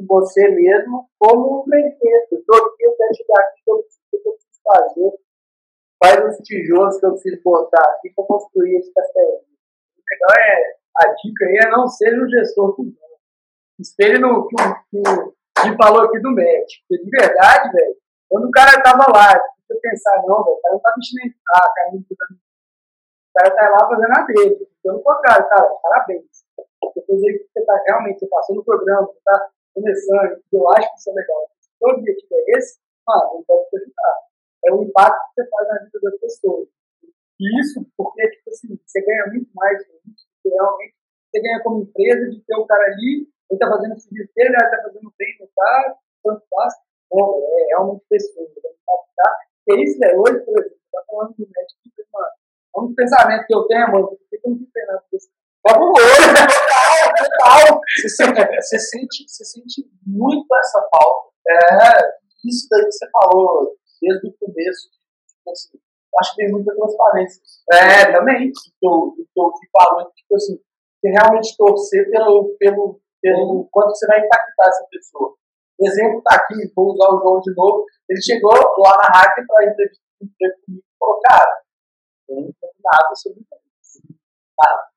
[0.00, 2.42] em você mesmo como um empreendimento.
[2.46, 5.12] Todo dia eu quero chegar aqui, o que eu preciso fazer,
[5.98, 9.44] quais os tijolos que eu preciso botar aqui para construir esse castelo.
[9.96, 12.92] O legal é, a dica aí é não ser um gestor do
[13.78, 15.32] Espelhe no que o
[15.62, 16.84] que falou aqui do médico.
[16.88, 17.96] Porque de verdade, velho,
[18.28, 19.32] quando o cara tava lá,
[19.66, 23.88] você pensar, não, velho, o cara não tá mexendo ah, carrinho O cara tá lá
[23.88, 24.68] fazendo a dele.
[24.82, 26.24] Pelo contrário, cara, parabéns.
[26.82, 30.68] Você fez aí que você tá realmente, você passou no programa, você tá começando, eu
[30.76, 31.50] acho que isso é legal.
[31.60, 34.16] Se o objetivo é esse, mano, eu quero te ajudar.
[34.64, 36.68] É o impacto que você faz na vida das pessoas.
[37.40, 40.94] E isso porque, tipo assim, você ganha muito mais com isso, porque realmente
[41.32, 44.50] você ganha como empresa de ter o cara ali, ele tá fazendo o serviço dele,
[44.50, 46.74] ele tá fazendo bem, não tá, tanto faz.
[47.10, 48.46] Bom, é realmente pessoa,
[49.16, 49.36] tá?
[49.68, 51.48] E é isso, velho, hoje, por exemplo, tá falando do
[52.12, 52.26] mano,
[52.76, 55.30] é um pensamento que eu tenho, mano, por que eu não fiz
[55.66, 57.80] Vamos hoje, total, total.
[57.96, 61.30] Você sente, você, sente, você sente muito essa falta.
[61.48, 64.88] É, isso daí que você falou desde o começo,
[65.28, 65.78] tipo assim,
[66.18, 67.42] acho que tem muita transparência.
[67.72, 68.50] É, também.
[68.80, 70.58] Do que eu, falo, tipo assim,
[71.00, 75.36] você realmente torcer pelo, pelo, pelo quanto você vai impactar essa pessoa.
[75.78, 77.84] O exemplo está aqui, vou usar o João de novo.
[78.08, 81.62] Ele chegou lá na Hacker para entrevistar comigo e falou, cara,
[82.28, 84.00] eu não entendo nada sobre isso.
[84.58, 84.90] Cara,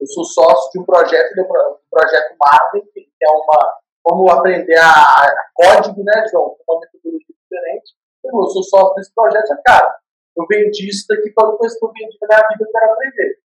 [0.00, 3.80] eu sou sócio de um projeto, um projeto Marvin, que é uma.
[4.02, 6.56] Como aprender a, a código, né, João?
[6.66, 7.92] Uma metodologia diferente.
[8.24, 9.94] Eu sou sócio desse projeto, cara,
[10.36, 13.38] eu vendi isso daqui quando coisa que eu vendi na minha vida, eu quero aprender.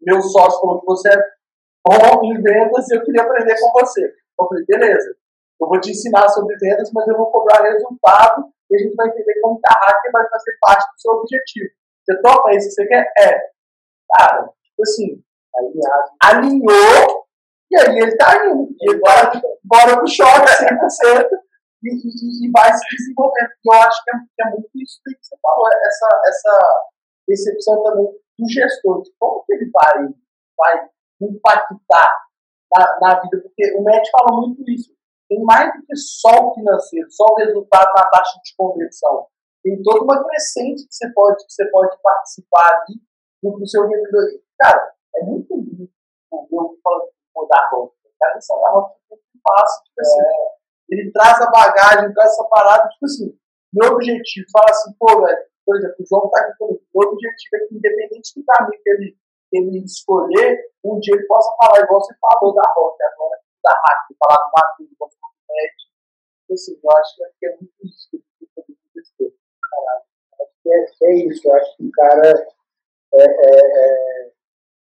[0.00, 1.16] Meu sócio falou que você é
[1.86, 4.04] bom em vendas e eu queria aprender com você.
[4.04, 5.16] Eu falei, beleza,
[5.60, 9.08] eu vou te ensinar sobre vendas, mas eu vou cobrar resultado e a gente vai
[9.08, 11.70] entender como hacker vai fazer parte do seu objetivo.
[12.04, 13.12] Você topa isso que você quer?
[13.18, 13.40] É.
[14.16, 15.22] Cara, tipo assim,
[15.54, 16.10] Alinhado.
[16.22, 17.26] alinhou
[17.70, 18.68] e aí ele tá indo.
[18.80, 19.30] E ele bora,
[19.64, 21.28] bora pro choque 100%
[21.82, 23.50] e, e, e vai se desenvolvendo.
[23.64, 26.84] E eu acho que é, que é, muito isso que você falou, essa, essa
[27.26, 28.06] percepção também
[28.38, 30.08] do gestor, de como que ele vai,
[30.56, 30.88] vai
[31.20, 32.16] impactar
[32.74, 34.90] na, na vida, porque o Matt fala muito isso.
[35.28, 39.26] Tem mais do que só o financeiro, só o resultado na taxa de conversão.
[39.62, 43.00] Tem toda uma crescente que você pode, que você pode participar ali
[43.42, 44.24] no, seu vendedor.
[44.58, 45.90] Cara, é muito lindo
[46.32, 47.94] eu falando mudar a roupa.
[48.18, 50.20] Cara, isso é uma roupa que eu faço, tipo assim.
[50.20, 53.38] É ele traz a bagagem, traz essa parada, tipo assim,
[53.72, 57.56] meu objetivo, fala assim, pô, velho, por exemplo, o João tá aqui comigo, meu objetivo
[57.56, 59.16] é que, independente do caminho que ele,
[59.52, 64.16] ele escolher, um dia ele possa falar, igual você falou da rota, agora da hack,
[64.18, 65.06] falar do Matheus, do
[65.54, 65.76] Net,
[66.40, 69.34] tipo assim, eu acho que é muito isso que ele
[69.70, 70.02] Caralho,
[70.40, 72.28] acho que é, é isso, eu acho que o cara,
[73.14, 74.29] é, é, é,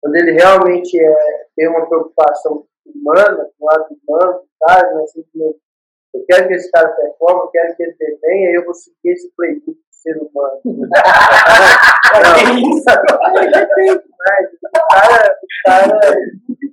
[0.04, 5.64] quando ele realmente é, tem uma preocupação humana, com o lado humano, sabe, é simplesmente
[6.12, 9.12] eu quero que esse cara performe, eu quero que ele desenhe, aí eu vou seguir
[9.12, 10.60] esse playbook de ser humano.
[10.64, 10.78] não,
[12.54, 12.84] isso.
[14.62, 15.98] O cara, o cara,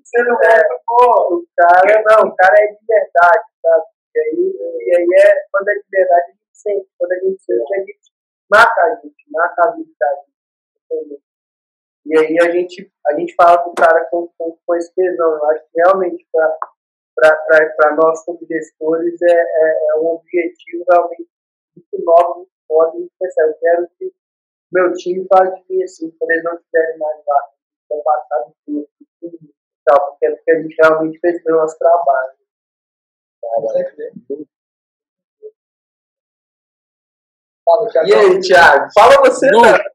[0.04, 3.86] ser humano, pô, o cara, não, o cara é de verdade, sabe?
[4.13, 4.44] E aí,
[4.86, 6.88] e aí é, quando é de verdade, a gente sente.
[7.00, 8.12] Quando a gente sente, a gente
[8.52, 11.31] marca a gente, marca a vida da gente.
[12.06, 15.34] E aí a gente, a gente fala com o cara com, com, com esse tesão.
[15.36, 16.58] Eu acho que realmente, para
[17.16, 21.30] para nós como gestores é, é, é, um objetivo realmente
[21.76, 23.48] muito novo, muito forte, muito especial.
[23.48, 24.14] Eu quero que
[24.72, 27.50] meu time fale de mim assim, quando eles não estiverem mais lá,
[27.82, 29.38] estão passado tudo, tudo
[29.86, 32.34] tal, porque, é porque a gente realmente fez o nosso trabalho.
[38.08, 38.88] E aí, Thiago?
[38.94, 39.92] Fala você, cara.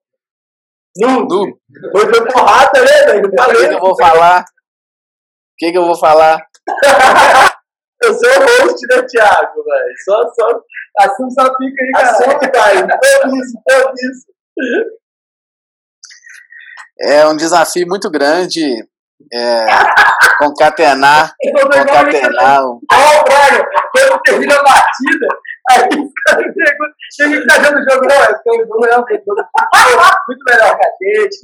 [0.99, 1.27] Nu.
[1.27, 1.59] Nu.
[1.93, 3.29] Foi foi porrada, né, velho?
[3.29, 4.41] O que, que eu vou falar?
[4.41, 4.45] O
[5.59, 6.47] que, que eu vou falar?
[8.03, 9.95] eu sou o host, né, Thiago, velho?
[10.05, 10.61] Só, só.
[10.99, 12.11] Assume pica aí, cara.
[12.11, 12.99] Assume, cara.
[13.23, 14.27] Todo isso, todo isso.
[17.01, 18.63] É um desafio muito grande
[19.33, 19.67] é,
[20.39, 25.27] concatenar, concatenar o- Ó, o Brian, quando termina a batida,
[25.71, 28.07] aí os caras perguntam: quem que tá dando o jogo?
[28.07, 29.05] Não, tô jogo, não,
[30.29, 31.37] muito melhor que a gente.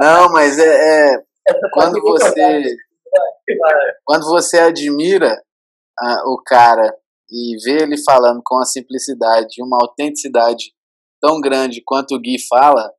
[0.00, 1.22] Não, mas é, é
[1.72, 2.76] quando você
[4.04, 5.42] quando você admira
[5.98, 6.94] ah, o cara
[7.30, 10.72] e vê ele falando com a simplicidade, uma autenticidade
[11.20, 12.90] tão grande quanto o Gui fala,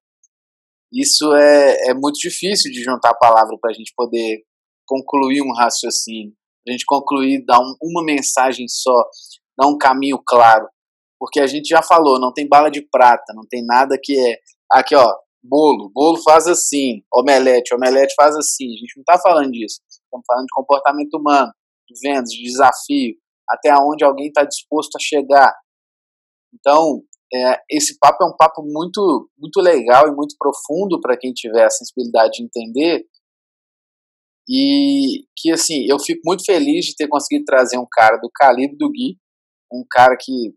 [0.91, 4.43] isso é, é muito difícil de juntar a palavra para a gente poder
[4.85, 6.33] concluir um raciocínio,
[6.71, 8.93] gente concluir, dar um, uma mensagem só,
[9.57, 10.67] dar um caminho claro.
[11.19, 14.37] Porque a gente já falou, não tem bala de prata, não tem nada que é.
[14.71, 18.67] Aqui, ó, bolo, bolo faz assim, omelete, omelete faz assim.
[18.67, 19.81] A gente não está falando disso.
[19.89, 21.51] Estamos falando de comportamento humano,
[21.87, 23.15] de vendas, de desafio,
[23.49, 25.53] até onde alguém está disposto a chegar.
[26.53, 27.03] Então,
[27.33, 31.65] é, esse papo é um papo muito, muito legal e muito profundo para quem tiver
[31.65, 33.05] a sensibilidade de entender.
[34.49, 38.75] E que, assim, eu fico muito feliz de ter conseguido trazer um cara do calibre
[38.77, 39.17] do Gui,
[39.71, 40.53] um cara que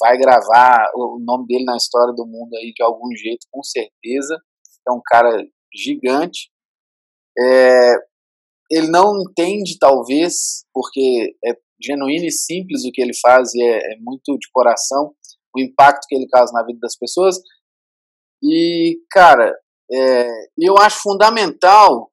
[0.00, 4.38] vai gravar o nome dele na história do mundo aí de algum jeito, com certeza.
[4.88, 6.50] É um cara gigante.
[7.38, 7.94] É,
[8.70, 13.94] ele não entende, talvez, porque é genuíno e simples o que ele faz e é,
[13.94, 15.14] é muito de coração,
[15.54, 17.36] o impacto que ele causa na vida das pessoas.
[18.42, 19.52] E, cara,
[19.88, 22.10] É, eu acho fundamental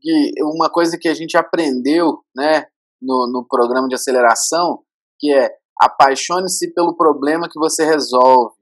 [0.00, 2.66] que uma coisa que a gente aprendeu né,
[3.00, 4.82] no, no programa de aceleração,
[5.18, 8.54] que é apaixone-se pelo problema que você resolve,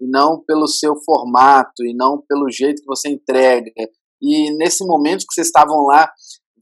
[0.00, 3.70] e não pelo seu formato, e não pelo jeito que você entrega.
[4.20, 6.10] E nesse momento que vocês estavam lá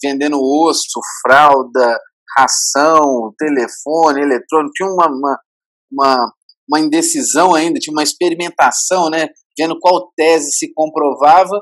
[0.02, 1.98] vendendo osso, fralda,
[2.36, 5.40] ração, telefone, eletrônico, tinha uma, uma,
[5.90, 6.32] uma,
[6.68, 9.28] uma indecisão ainda, tinha uma experimentação, né?
[9.58, 11.60] Vendo qual tese se comprovava.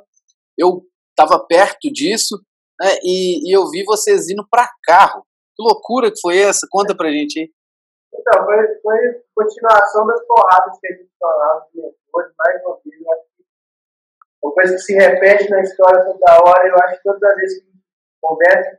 [0.56, 2.36] Eu estava perto disso
[2.80, 5.26] né, e, e eu vi vocês indo para carro.
[5.56, 6.66] Que loucura que foi essa?
[6.70, 7.50] Conta pra gente aí.
[8.14, 8.98] Então, foi, foi
[9.34, 12.98] continuação das porradas que a gente falava depois, mais uma vez.
[13.36, 13.44] Que
[14.42, 17.68] uma coisa que se repete na história toda hora, eu acho que toda vez que
[18.22, 18.78] conversa,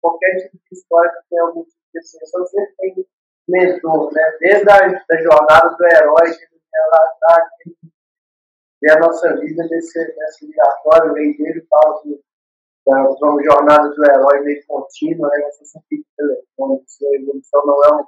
[0.00, 3.06] qualquer tipo de história que tem algum tipo de exceção, sempre tem
[3.48, 4.36] mentor, né?
[4.40, 7.48] Desde a da jornada do herói, que ele lá atrás,
[8.80, 10.46] vê a nossa vida nesse, nesse
[11.14, 12.20] vem dele fala que
[12.88, 15.50] uma jornada do herói meio contínua, né?
[15.50, 18.06] Você sempre telefone, se a evolução não é um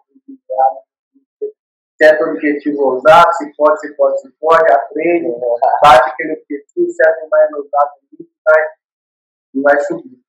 [2.00, 5.28] certo objetivo ousado, se pode, se pode, se pode, aprende,
[5.82, 7.90] bate aquele objetivo, certo mais ousado,
[8.44, 8.64] vai,
[9.54, 10.20] e vai subir.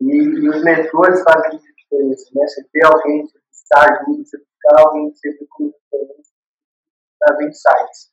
[0.00, 2.46] E, e, os mentores fazem muita diferença, né?
[2.46, 6.30] Você ter alguém que te ajuda, você buscar alguém que sempre com diferença,
[7.18, 8.10] traz insights.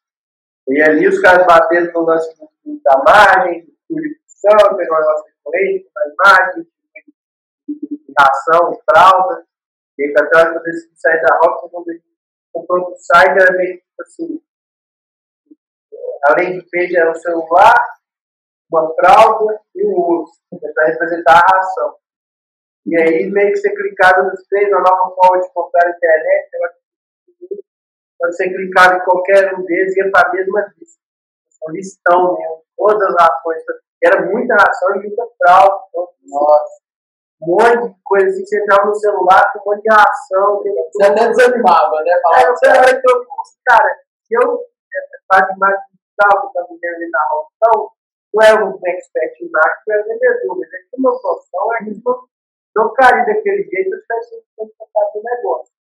[0.70, 2.36] E ali os caras bateram no lance
[2.84, 6.68] da margem, de discussão, pegou a nossa influência, mais margem,
[8.18, 9.46] ração, fralda,
[9.98, 12.04] e aí trás, quando eles sair da roça, quando eles
[12.54, 14.42] comprou o site, era meio tipo assim,
[16.26, 17.76] além de peixe, era um celular,
[18.72, 20.40] uma fralda e um urso,
[20.74, 21.96] para representar a ração.
[22.86, 26.50] E aí, meio que você clicava nos três, a nova forma de comprar na internet,
[28.18, 31.02] quando você clicava em qualquer um deles, ia para a mesma lista.
[31.68, 33.87] Um listão mesmo, todas as coisas.
[34.04, 35.80] Era muita ração e muita fralda.
[35.90, 36.82] Então, nossa,
[37.42, 40.64] um monte de coisa assim, você entrava no celular com um monte de ração.
[40.64, 42.20] Você até desanimava, né?
[42.22, 43.26] Falava, é, você era que eu,
[43.66, 43.98] cara,
[44.32, 44.60] eu
[45.32, 47.92] faço mais digital, que eu ali na rua, então,
[48.34, 52.02] não é um expert em marketing, é vendedor, mas é que uma profissão é que
[52.06, 52.28] não,
[52.76, 55.74] não cair daquele jeito, eu tivesse sempre do negócio.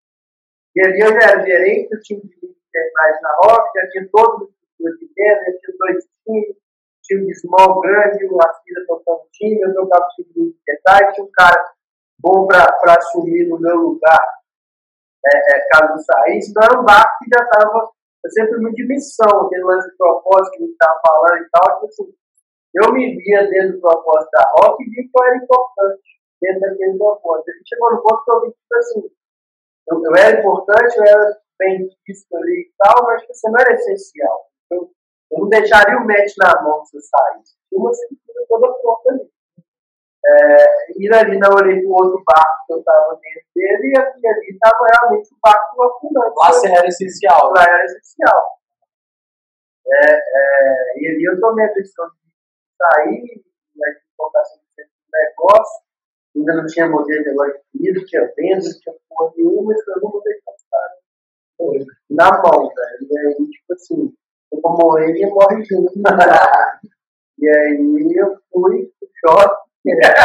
[0.76, 2.58] E ali eu já era gerente do time de
[2.94, 4.50] mais na Rock, já tinha todos
[4.80, 6.58] os de venda, já tinha dois times,
[7.08, 11.26] time de small grande, o Assira tocando time, eu tocava o time de detalhe, tinha
[11.26, 11.72] um cara
[12.20, 14.28] bom para assumir no meu lugar,
[15.26, 17.90] é, é, caso saísse, então era um barco que já estava
[18.28, 21.76] sempre muito de missão, aquele lance de propósito que a gente estava falando e tal,
[21.76, 22.14] tipo assim,
[22.76, 26.02] eu me via dentro do propósito da Rock e vi que eu era importante
[26.42, 27.50] dentro daquele propósito.
[27.50, 29.02] A gente chegou no ponto que eu vi que, tipo assim,
[29.90, 33.54] eu, eu era importante, eu era bem visto ali e tal, mas tipo, você assim,
[33.54, 34.46] não era essencial.
[34.72, 34.92] Eu,
[35.32, 37.56] eu não deixaria o match na mão se eu saísse.
[37.72, 39.30] Uma estrutura toda pronta ali.
[40.26, 43.98] É, ir ali, não olhei para o outro barco que eu estava dentro dele e
[43.98, 46.34] aqui ali estava realmente o barco afundando.
[46.36, 47.54] Lá você era essencial.
[47.56, 48.58] Lá era essencial.
[49.88, 52.14] É, é, e ali eu tomei a decisão de
[52.78, 53.44] sair,
[53.76, 55.84] né, de colocar no negócio,
[56.36, 60.02] ainda não tinha modelo de negócio definido, tinha venda, não tinha porra nenhuma, mas eu
[60.02, 60.98] não vou deixar os caras
[62.10, 63.08] na mão, velho.
[63.10, 64.14] E aí, tipo assim,
[64.52, 65.94] eu vou morrer e morre junto.
[67.40, 70.18] e aí eu fui pro shopping, é,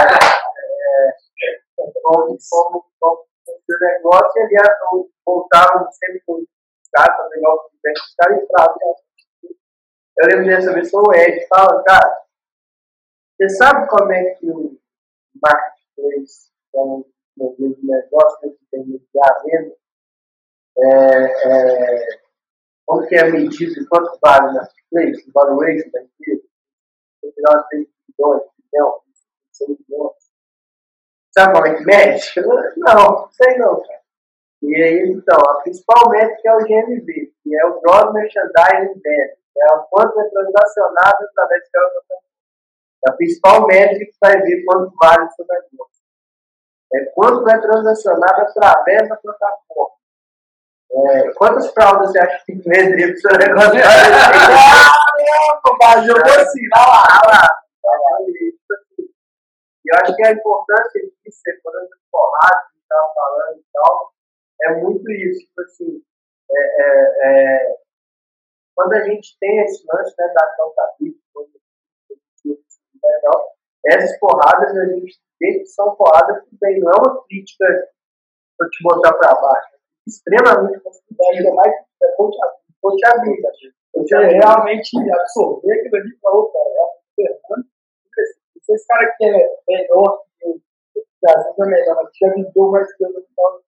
[2.03, 6.47] fomos, fomos, fomos o negócio e ali voltavam sempre com os
[6.93, 8.47] caras, negócio de os caras e
[10.19, 12.23] Eu lembro dessa vez o Ed fala, cara,
[13.37, 14.79] você sabe como é que o
[15.43, 17.05] marketplace é um
[17.37, 19.75] modelo de negócio né, que tem que a venda?
[20.79, 20.89] É,
[21.49, 22.22] é,
[22.93, 26.43] como que é medido quanto vale o marketplace, o valuation da empresa?
[27.25, 29.03] No final tem milhões, milhões,
[29.53, 30.17] 100 milhões.
[31.33, 32.23] Sabe como é que mede?
[32.77, 34.03] Não, sei não, cara.
[34.63, 39.37] E aí, então, a principal métrica é o GMV, que é o Gross Merchandising Value,
[39.57, 42.23] é o quanto é transacionado através daquela
[43.09, 46.03] a principal métrica que vai ver quanto vale o seu negócio.
[46.95, 49.97] É quanto é transacionado através da plataforma.
[50.95, 53.81] É, quantas fraldas você acha que tem que vender para o seu negócio?
[55.85, 58.19] Ah, jogou assim, vai lá, vai lá.
[59.85, 64.13] E eu acho que a importância disso, separando as porradas que estava falando e tal,
[64.63, 65.41] é muito isso.
[65.41, 66.03] Tipo assim,
[66.51, 67.77] é, é, é,
[68.77, 70.55] quando a gente tem esse lance né, da
[73.05, 73.49] então,
[73.87, 77.67] essas porradas a gente vê que são porradas que bem, não é uma crítica
[78.57, 79.72] para te botar para baixo.
[80.03, 82.43] É extremamente construtiva, ainda mais que abrir.
[82.83, 83.43] Vou te abrir,
[83.95, 86.61] Você realmente absorver aquilo ali para outra.
[87.15, 87.67] Fernando.
[88.63, 90.61] Se esse cara que é melhor que eu,
[91.29, 93.61] às vezes é melhor, mas já viveu mais que eu, então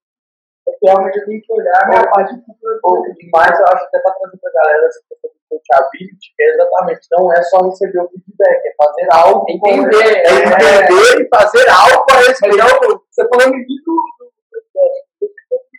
[0.67, 3.15] é que realmente eu tenho que olhar a minha parte de cultura.
[3.21, 6.43] E mais, eu acho até para trazer para a galera essa questão do coachability, que
[6.43, 9.45] é exatamente, não é só receber o feedback, é fazer algo.
[9.49, 12.57] Entender, É entender e fazer algo a respeito.
[12.57, 14.33] Então, você falando de tudo,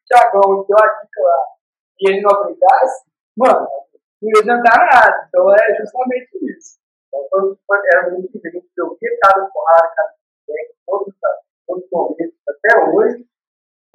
[0.06, 1.56] o Thiagão me deu a dica lá
[1.99, 3.06] e ele não aplicasse,
[3.38, 3.68] mano,
[4.22, 5.26] não ia adiantar nada.
[5.28, 6.78] Então é justamente isso.
[7.10, 8.68] Então, foi- era muito diferente.
[8.78, 10.14] Eu via cada porrada, cada
[10.45, 11.14] feedback, todos
[11.70, 13.26] os momentos, até hoje.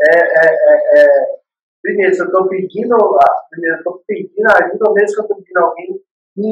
[0.02, 1.40] É, é, é, é,
[1.82, 5.22] primeiro, se eu estou pedindo, ah, primeiro, eu estou pedindo ajuda, ou mesmo que eu
[5.24, 6.02] estou pedindo alguém,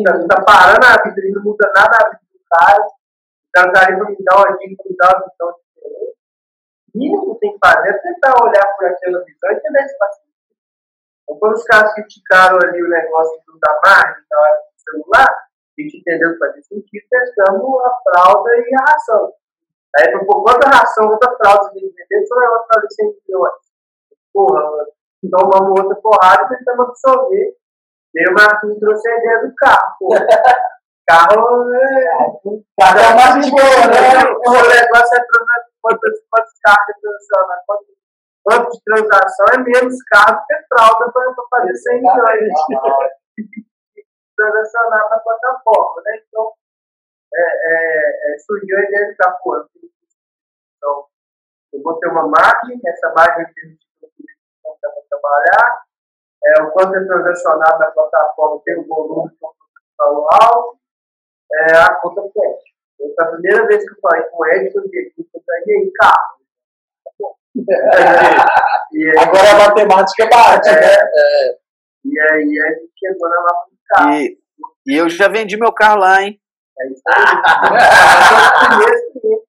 [0.04, 3.72] tá, tá parando a vida e não muda nada a vida do cara, o cara
[3.72, 5.67] tá ali para me dar uma dica, me dar uma visão diferente.
[6.94, 9.98] O mínimo que tem que fazer é tentar olhar por aquela visão e entender se
[9.98, 10.28] faz sentido.
[11.22, 15.28] Então, quando os caras criticaram ali o negócio do da margem na hora do celular,
[15.28, 19.32] a gente entendeu que fazia sentido, testamos a fralda e a ração.
[19.98, 23.54] Aí, por quanta ração, quanta fralda tem que vender, só ela fralda de 100 milhões.
[24.32, 24.62] Porra,
[25.22, 27.56] então vamos outra porrada e tentamos absorver.
[28.14, 29.96] Daí o Marquinhos trouxe a ideia do carro.
[29.98, 30.08] Pô.
[31.08, 32.28] carro é.
[32.78, 34.30] Cada é mais de boa, né?
[34.46, 35.26] O negócio é
[35.82, 36.26] transação.
[36.30, 37.62] Quantos carros que transacionam?
[37.66, 37.86] Quanto,
[38.44, 43.66] quanto de transação é menos caro que fralda para fazer 100 milhões de
[44.36, 46.22] transacionar na plataforma, né?
[46.26, 46.52] Então,
[47.34, 49.66] é, é, é, surgiu a ideia de ficar pô,
[50.76, 51.06] então,
[51.72, 54.10] eu vou ter uma margem, essa margem permite que eu
[54.80, 55.82] para trabalhar,
[56.44, 59.50] é, o quanto é transacionado na plataforma tem o volume que eu
[59.96, 60.78] falou alto,
[61.52, 62.77] é, a conta fecha.
[63.00, 65.92] Então, a primeira vez que eu falei com o Ed, eu disse, eu peguei aí,
[65.94, 66.38] carro.
[68.92, 70.96] e, aí, Agora a matemática bate, né?
[72.04, 74.14] e aí a gente chegou na mapa do carro.
[74.14, 74.38] E,
[74.86, 76.40] e eu já vendi meu carro lá, hein?
[76.78, 77.24] É isso aí.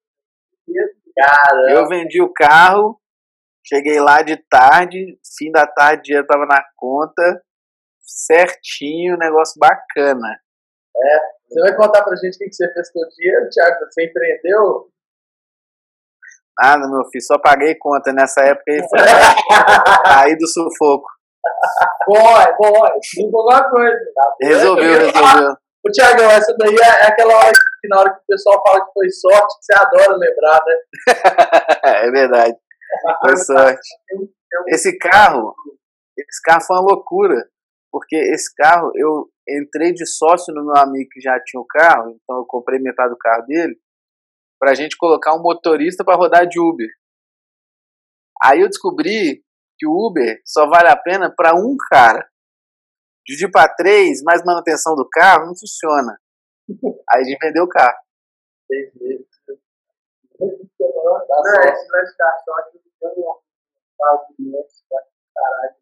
[1.16, 2.98] Cara, Eu vendi o carro,
[3.66, 7.42] cheguei lá de tarde, fim da tarde, dinheiro tava na conta,
[8.00, 10.40] certinho, negócio bacana.
[11.48, 13.76] Você vai contar pra gente o que você fez com o dinheiro, Thiago?
[13.90, 14.88] Você empreendeu?
[16.58, 18.98] Nada, meu filho, só paguei conta nessa época aí, foi
[20.14, 21.08] aí do sufoco.
[22.06, 23.98] Boy, boy, diga alguma coisa.
[24.42, 25.56] Resolveu, resolveu.
[25.84, 28.84] O Thiagão, essa daí é, é aquela hora que na hora que o pessoal fala
[28.84, 30.76] que foi sorte, que você adora lembrar, né?
[32.04, 32.54] É verdade.
[33.22, 33.88] Foi sorte.
[34.68, 35.54] Esse carro,
[36.18, 37.48] esse carro foi uma loucura,
[37.90, 42.10] porque esse carro eu entrei de sócio no meu amigo que já tinha o carro,
[42.10, 43.78] então eu comprei metade do carro dele,
[44.58, 46.88] pra gente colocar um motorista para rodar de Uber.
[48.42, 49.44] Aí eu descobri
[49.78, 52.28] que o Uber só vale a pena para um cara.
[53.26, 56.18] Dividir para três, mais manutenção do carro, não funciona.
[57.10, 57.98] Aí a gente vendeu o carro.
[60.38, 61.36] Dá
[64.00, 64.84] Não, que eu Messi,
[65.34, 65.74] caralho.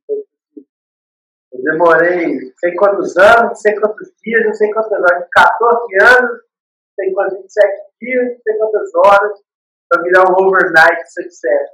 [1.53, 6.03] Eu demorei não sei quantos anos, não sei quantos dias, não sei quantas horas, 14
[6.03, 9.41] anos, não sei quantos 27 dias, não sei quantas horas,
[9.89, 11.71] para virar um overnight success.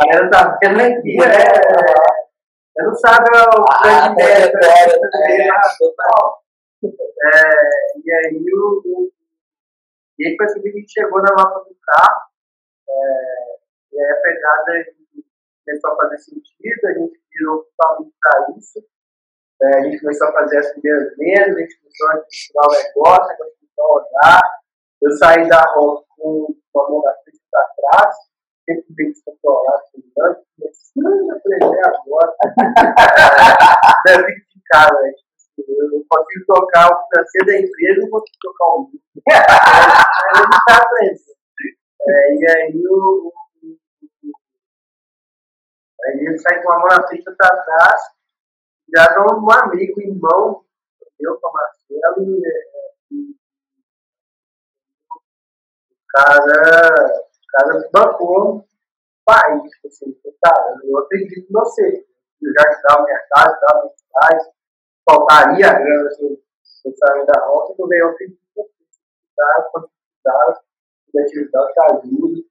[0.00, 2.16] A galera tá vendo aqui, é.
[2.78, 5.46] Eu não sabe o Ah, grande ideia, né?
[5.46, 6.42] é, total.
[6.84, 9.10] É, e aí o, o
[10.18, 12.22] e aí foi assim que a gente chegou na mapa do carro,
[12.88, 14.72] é, e aí a pegada
[15.66, 18.78] começou a fazer sentido, a gente virou totalmente para isso.
[19.62, 22.72] É, a gente começou a fazer as primeiras vendas, a gente começou a estruturar o
[22.72, 24.42] negócio, a gente começou a rodar.
[25.02, 28.14] Eu saí da roda com uma mão da frente para trás,
[28.64, 32.36] sempre bem descontrolado, estudando, começando a aprender agora.
[34.08, 35.12] É, Deve ficar, né?
[35.58, 38.90] Eu não consigo tocar o financeiro da empresa, não consigo tocar o.
[39.30, 41.36] Aí ele está aprendendo.
[42.08, 43.32] É, e aí o-
[46.04, 48.00] aí ele sai com a mão na frente outra atrás,
[48.94, 49.04] já
[49.38, 50.64] um amigo, irmão,
[51.20, 52.60] eu com o Marcelo, e, é,
[53.12, 53.36] e-
[55.92, 58.64] o cara, o cara bancou o
[59.24, 62.06] país, assim, cara, eu acredito em você.
[62.42, 64.48] Eu já estava minha casa, estava meus pais,
[65.08, 66.38] faltaria a grana se eu
[66.84, 68.72] eu sair da roça, eu veio acredito em você.
[69.36, 69.90] Cara, quando
[71.10, 72.38] se atividade te ajuda.
[72.38, 72.45] E tal, e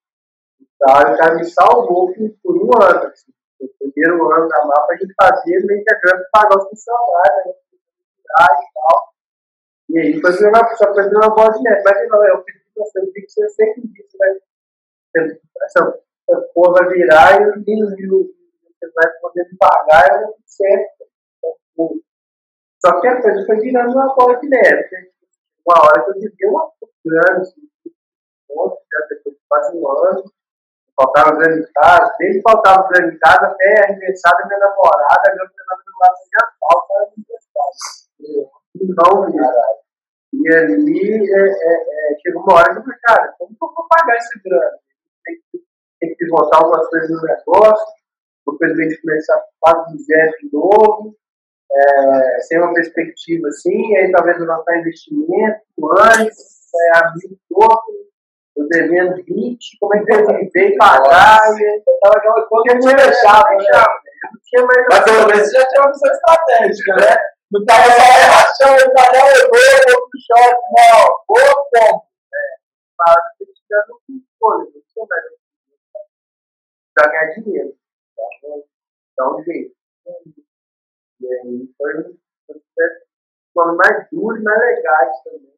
[0.86, 3.08] o cara me salvou por, um ano.
[3.08, 3.32] Assim.
[3.60, 7.46] O primeiro ano da mapa a gente fazia meio que a grana pagar os funcionários,
[7.46, 7.54] né?
[7.74, 9.14] e tal.
[9.90, 11.82] E aí depois eu só aprendeu uma bola de neve.
[11.84, 14.38] Mas eu, eu pedi pra você, eu vi que você sempre disse, né?
[15.64, 21.06] Essa, essa porra vai virar e o menino você vai poder pagar não certo.
[21.74, 21.90] Então,
[22.86, 24.90] só que a coisa foi virando uma bola de neve.
[24.92, 25.16] Né?
[25.66, 26.72] uma hora que eu devia uma
[27.04, 27.62] grana, assim,
[29.10, 30.24] depois de quase um ano,
[30.96, 35.32] faltava grana em casa, desde faltava grana em casa até aniversário da minha namorada, a
[36.00, 38.50] lado de Natal para aniversário.
[38.76, 39.86] Então, caralho.
[40.34, 43.74] E ali é, é, é, chegou uma hora que eu falei, cara, como que eu
[43.74, 44.78] vou pagar esse grana?
[45.26, 45.64] Tem que,
[46.00, 46.26] tem que
[46.58, 47.96] algumas coisas no negócio,
[48.46, 51.16] depois a começar quase do zero de novo,
[51.72, 55.62] é, sem uma perspectiva assim, aí talvez levantar investimento
[55.98, 58.05] antes, é, abrir todo,
[58.56, 62.86] eu devendo 20, como é que eu viver, pagar, e eu tava aquela coisa que
[62.86, 63.86] não fechava, né?
[64.32, 64.86] Não tinha mais.
[64.90, 67.16] Mas pelo menos já tinha uma visão estratégica, né?
[67.52, 68.02] Não tava só
[68.32, 72.06] rachando, ele tá não, eu vou, pro shopping, não, vou, como?
[72.34, 72.38] É,
[72.98, 75.36] para que você não tem escolha, não tinha mais
[76.96, 77.76] para ganhar dinheiro.
[78.16, 78.24] Tá?
[79.18, 79.76] Dá um jeito.
[81.22, 81.94] E aí foi
[83.58, 85.54] um mais duro e mais legais também.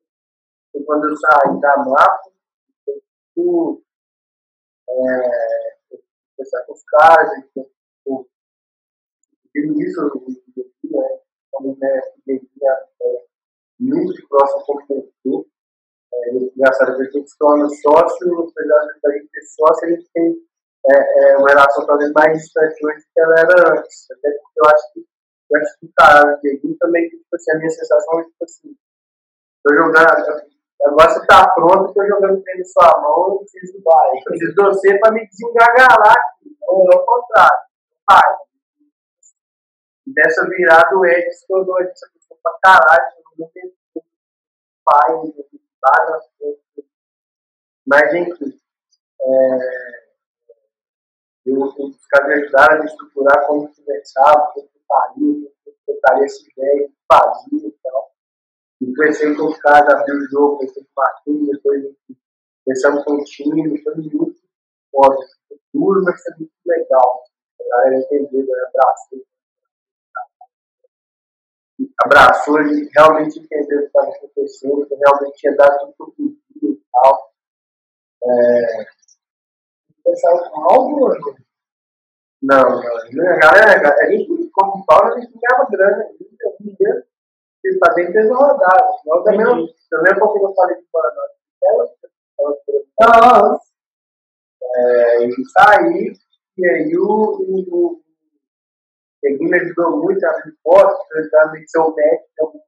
[0.71, 2.31] Foi quando eu saí da mapa,
[3.37, 3.83] eu fui
[4.89, 5.47] é,
[6.69, 7.69] os caras, eu,
[8.05, 8.27] eu,
[9.55, 10.11] eu, isso, eu,
[10.57, 13.25] eu, né, também, né, é,
[13.79, 15.45] muito próximo com o produtor.
[16.13, 19.91] É, engraçado que a gente se torna sócio, apesar de a gente ser sócio, a
[19.91, 20.47] gente tem
[20.85, 24.11] é, é, uma relação talvez mais distante hoje do que ela era antes.
[24.11, 25.07] Até porque eu acho que
[25.49, 28.75] eu acho que o cara, o também, tipo assim, a minha sensação é tipo assim,
[29.63, 34.17] tô jogando, agora você tá pronto, tô jogando bem na sua mão, eu preciso, vai,
[34.17, 37.59] eu preciso de você pra me desengagalar aqui, não é o contrário,
[38.09, 38.37] vai.
[40.07, 43.73] Dessa virada o Ed se tornou essa pessoa pra caralho, não tem
[44.85, 45.33] pai,
[45.81, 46.61] várias coisas.
[47.85, 48.57] Mas enfim,
[49.21, 50.07] é,
[51.45, 55.51] eu, os caras me ajudaram a me estruturar como conversava, como faria,
[55.85, 58.11] trocaria essa ideia, fazia e tal.
[58.81, 61.83] E conheci com os caras, abri o jogo, conheci com o Marquinhos, depois
[62.63, 64.35] começamos com o time, foi muito
[64.91, 65.17] foda.
[65.47, 67.23] Foi duro, mas foi muito legal.
[67.59, 68.69] A galera entendeu, né?
[68.69, 69.25] abraçou.
[72.03, 76.81] Abraçou e realmente entendeu o que estava acontecendo, que realmente tinha dado tudo podia e
[76.91, 77.33] tal.
[78.23, 78.85] É...
[80.03, 81.37] Pensava com algo,
[82.41, 83.27] não, não.
[83.27, 86.03] A galera, a gente, como Paulo, a gente ganhava grana.
[86.03, 87.07] A gente
[87.67, 88.87] ia fazer empresa rodada.
[89.05, 89.45] Nós também,
[89.89, 91.37] também um pouco eu falei de fora nós.
[94.75, 96.13] É, e saí,
[96.57, 98.01] e aí o, o,
[99.23, 102.63] me ajudou muito a abrir portas, para me ser o médico de alguma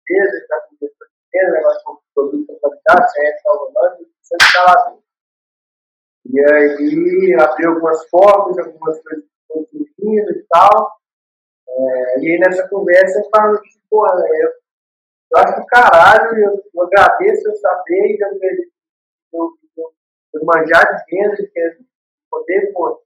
[0.00, 5.02] empresa, está com empresa, negócio com produto para qualidade, certo, Salvador, e foi instalador.
[6.26, 11.01] E aí abriu algumas portas, algumas coisas surgindo e tal.
[11.74, 14.50] É, e aí nessa conversa eu falo que, porra, eu,
[15.32, 18.28] eu acho que caralho, eu, eu agradeço eu saber eu,
[19.32, 19.92] eu, eu,
[20.34, 21.84] eu manjar de venda, que
[22.30, 23.02] poder pô,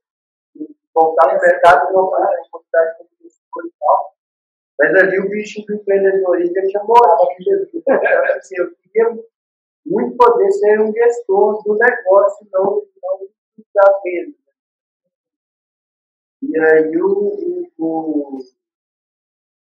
[0.93, 4.13] voltar no mercado e voltar na quantidade de e tal.
[4.79, 7.83] Mas ali o bicho do empreendedorismo tinha morado dentro.
[8.37, 9.23] assim, eu queria
[9.85, 13.19] muito poder ser um gestor do negócio, não, não
[13.73, 14.46] da venda.
[16.47, 18.39] E aí o, o,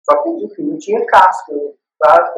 [0.03, 1.53] só que enfim, não tinha casca,
[1.99, 2.35] tá?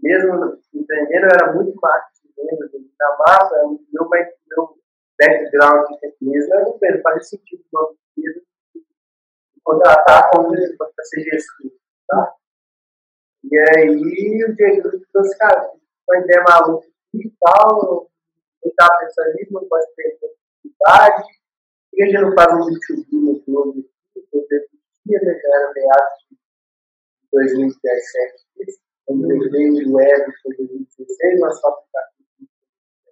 [0.00, 4.08] Mesmo empreendendo, era muito marketing venda, da massa, meu, meu
[5.18, 8.46] background de empresa era o mesmo, fazia sentido uma empresa
[9.64, 11.72] contratar como para ser gestor,
[12.06, 12.34] tá?
[13.44, 15.72] E aí o Diego trouxe, cara,
[16.08, 18.08] uma ideia maluca e tal,
[18.62, 21.35] eu estava pensando nisso, não pode ter possibilidade,
[21.96, 26.36] e a gente não faz um B2B no aqui, eu né, já era meados de
[27.32, 28.44] 2017,
[29.06, 32.08] quando eu veio o web foi 2016, mas só ficar
[32.40, 32.46] em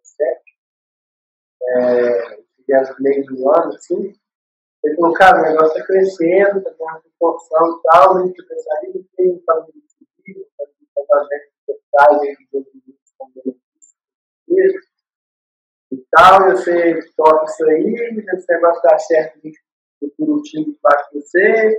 [0.04, 0.54] 2017,
[1.62, 4.14] é, tivemos meio do ano, assim,
[4.84, 8.46] ele falou, cara, o negócio está crescendo, está com uma proporção e tal, a gente
[8.46, 12.26] pensar nisso, tem fazer B2B, fazer vendas digitais, de
[13.32, 13.96] benefícios,
[14.48, 14.93] e
[16.14, 17.94] tal, você toca isso aí,
[18.34, 19.40] esse negócio dá certo,
[20.00, 21.78] procura um time que com você,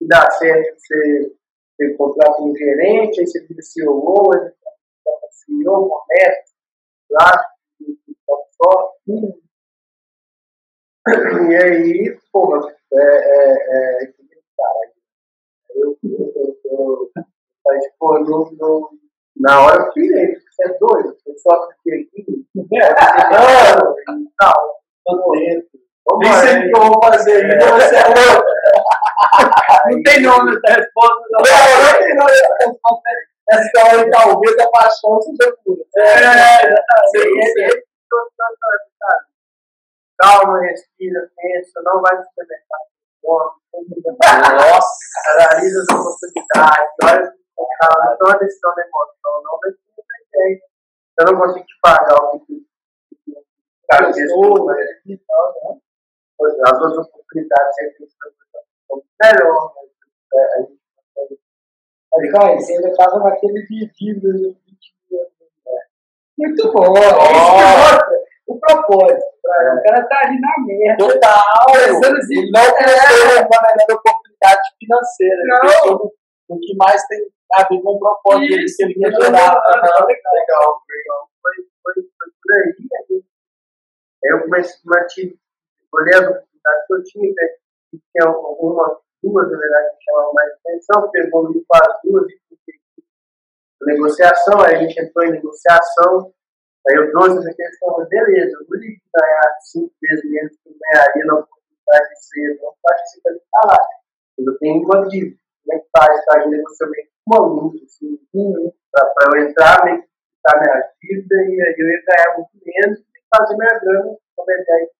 [0.00, 1.32] e dá certo, você,
[1.76, 4.50] você contrata um gerente, aí você vira CEO, aí
[5.06, 6.44] você CEO, meta,
[7.10, 7.32] lá.
[11.50, 14.12] E aí, porra, é, é, é,
[14.56, 14.92] cara,
[15.70, 18.90] eu, eu, eu, eu, eu, tipo, no, no,
[19.40, 22.88] na hora eu tirei, você é doido, você só fiquei aqui, é,
[23.30, 25.68] não, tal, tô dentro.
[26.20, 28.48] Nem o que eu vou fazer, então você é louco.
[29.90, 31.40] Não tem nome essa resposta, não.
[31.40, 33.02] Não, não tem nome essa resposta.
[33.50, 35.82] Essa hora talvez a paixão seja pura.
[35.96, 37.84] É, exatamente.
[40.18, 42.80] Calma, respira, pensa, não vai se experimentar.
[44.54, 44.98] Nossa!
[45.34, 49.78] Analisa as oportunidades, olha com calma, toma a decisão da emoção, não vai ser
[50.28, 50.60] ideia.
[51.20, 52.66] Eu não consigo te pagar o que
[53.90, 59.90] cara gestor, mas as outras oportunidades sempre são melhor, mas
[60.34, 60.78] é, a gente
[62.14, 64.58] Mas, cara, você ainda tava naquele de dívida de 20
[65.10, 65.20] mil.
[65.66, 65.80] né?
[66.38, 66.92] Muito bom.
[68.46, 69.26] O propósito.
[69.42, 71.08] pra- O cara tá ali na merda.
[71.08, 71.64] Total!
[71.72, 75.42] Pensando assim, Ele não pensou numa melhor oportunidade financeira.
[75.46, 76.10] Não.
[76.48, 77.20] No que mais tem
[77.54, 79.54] a ver com o propósito dele, que ele não, gerar.
[80.06, 81.30] legal, legal.
[81.42, 83.24] Foi, foi, foi por aí.
[84.24, 85.38] Aí eu comecei, mantive,
[85.92, 87.48] olhei as oportunidades que eu tinha, né?
[88.12, 92.74] tinha uma, duas, na verdade, que chamavam mais atenção, porque com as duas e fiquei
[93.82, 96.32] negociação, aí a gente entrou em negociação,
[96.88, 100.74] aí eu trouxe essa questão, mas beleza, eu vou ganhar cinco vezes menos que eu
[100.80, 103.88] ganharia na oportunidade de ser, não você vai falar.
[104.38, 105.38] Eu tenho uma dívida,
[105.68, 105.84] como é?
[105.92, 108.18] Tá, eu meio que uma luta, assim,
[108.92, 112.98] para eu entrar, meio que quitar minha dívida, e aí eu ia ganhar muito menos
[113.00, 114.90] e fazer minha grana, comentar aí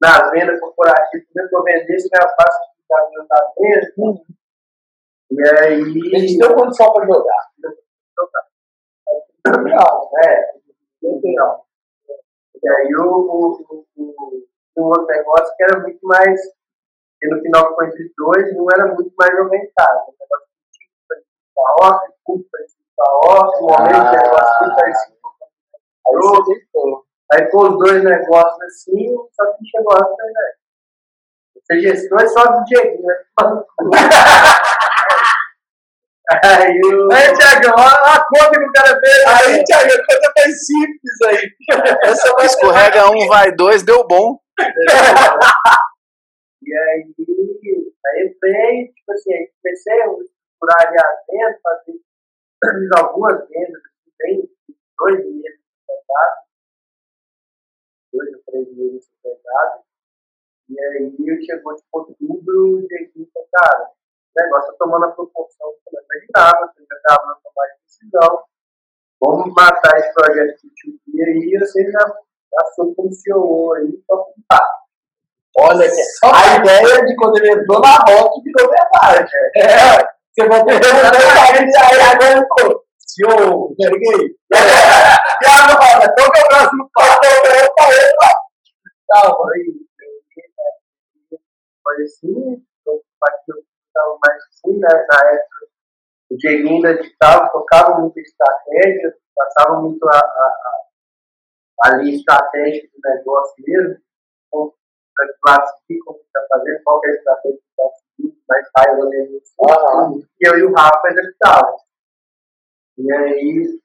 [0.00, 4.22] nas vendas corporativas, que eu vendesse minha fácil de caminho da venda,
[5.30, 5.80] e aí...
[6.12, 7.50] Ele deu condição para jogar.
[9.46, 10.50] Legal, é,
[11.02, 11.66] legal.
[12.62, 14.44] E aí o, o, o,
[14.76, 16.40] o outro negócio que era muito mais,
[17.22, 20.00] e no final foi entre dois, não era muito mais aumentado.
[20.08, 20.88] O negócio que tinha
[21.54, 22.46] para off, curto
[22.96, 25.30] para off, o momento de negócio muito parecido com
[26.08, 26.16] Aí
[26.74, 27.04] o.
[27.32, 30.52] Aí com os dois negócios assim, só que chegou a falei, né?
[31.54, 33.14] Você gestor é só do Dieguinho, né?
[36.44, 37.12] Aí o.
[37.12, 39.26] Aí, Tiagão, olha a conta que o cara fez.
[39.26, 41.56] Aí, Thiago, a coisa mais simples aí.
[42.04, 44.38] Essa vai Escorrega um, vai dois, deu bom.
[46.70, 47.14] E aí,
[48.06, 52.00] aí eu veio, tipo assim, aí comecei a procurar ali a venda, fazer
[52.62, 54.50] fiz algumas vendas, assim, bem,
[54.96, 56.44] dois meses pesados,
[58.12, 59.82] dois ou três meses pesados.
[60.68, 65.72] E aí chegou tipo outubro, o Dieguinho falou, cara, o negócio tá tomando a proporção
[65.72, 68.44] que eu imaginava, você já estava na tomada de decisão.
[69.20, 72.20] Vamos matar esse projeto de tio aí, você já
[72.60, 74.79] assume como CEO aí, só que tá.
[75.58, 79.30] Olha, que a ideia de quando ele entrou na rota virou verdade.
[79.56, 84.36] É, você vai ter que aí agora ele falou, senhor, cheguei.
[85.42, 87.18] E agora, qual que é o próximo passo?
[87.24, 88.10] Eu falei,
[89.10, 89.74] Calma aí.
[91.82, 93.02] Foi assim, eu
[93.86, 94.88] estava mais assim, né?
[94.88, 95.66] Na época,
[96.30, 100.20] o Dieguinho ainda ditava, tocava muita estratégia, passava muito a, a,
[101.82, 103.96] a, a linha estratégica do negócio mesmo.
[106.04, 110.22] Como está fazendo, qual que é a estratégia que está seguindo, mas sai o Aham.
[110.40, 111.76] E eu e o Rafa executava.
[112.98, 113.80] E aí,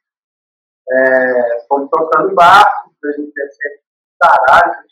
[0.92, 3.84] é, fomos tocando barco, 2017,
[4.20, 4.86] caralho,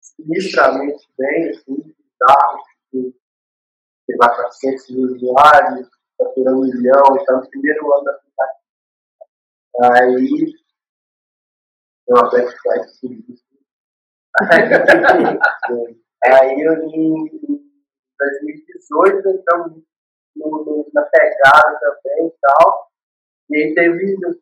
[0.00, 3.14] sinistramente bem, assim, carro, que
[4.06, 8.58] tem lá 400 mil usuários, faturando um milhão, então no primeiro ano da aplicativo.
[9.80, 10.52] Aí,
[12.06, 13.47] tem uma Black Friday sinistro.
[16.24, 17.24] Aí, eu, em
[18.18, 19.82] 2018, então,
[20.36, 22.88] no, no, na pegada também e tal,
[23.50, 24.36] e aí teve, no,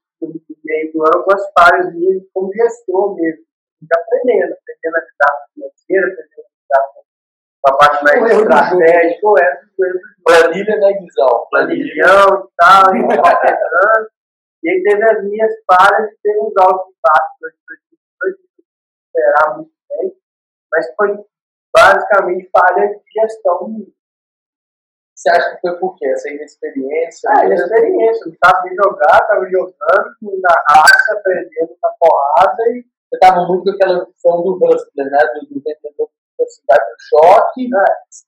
[0.65, 3.45] meio do ano, algumas falhas minhas como gestor mesmo,
[3.93, 7.07] aprendendo, aprendendo a lidar com financeira, aprendendo a lidar com
[7.67, 11.47] com a parte mais estratégica, ou essas coisas Planilha, né, Guizão?
[11.51, 14.11] planilhão e tal, e tentando.
[14.63, 17.53] E aí teve as minhas falhas e teve uns altos impactos
[17.89, 18.35] que eu
[19.07, 20.13] esperar muito bem,
[20.73, 21.25] mas foi
[21.75, 23.87] basicamente falha de gestão.
[25.15, 26.07] Você acha que foi por quê?
[26.09, 27.31] Essa inexperiência?
[27.31, 33.47] Ah, experiência, não sabia jogar, estava jogando na raça, aprendendo na porrada e Você estava
[33.47, 35.19] muito com aquela visão do hustler, né?
[35.35, 37.85] Do, do vendedor que você vai pro choque, né,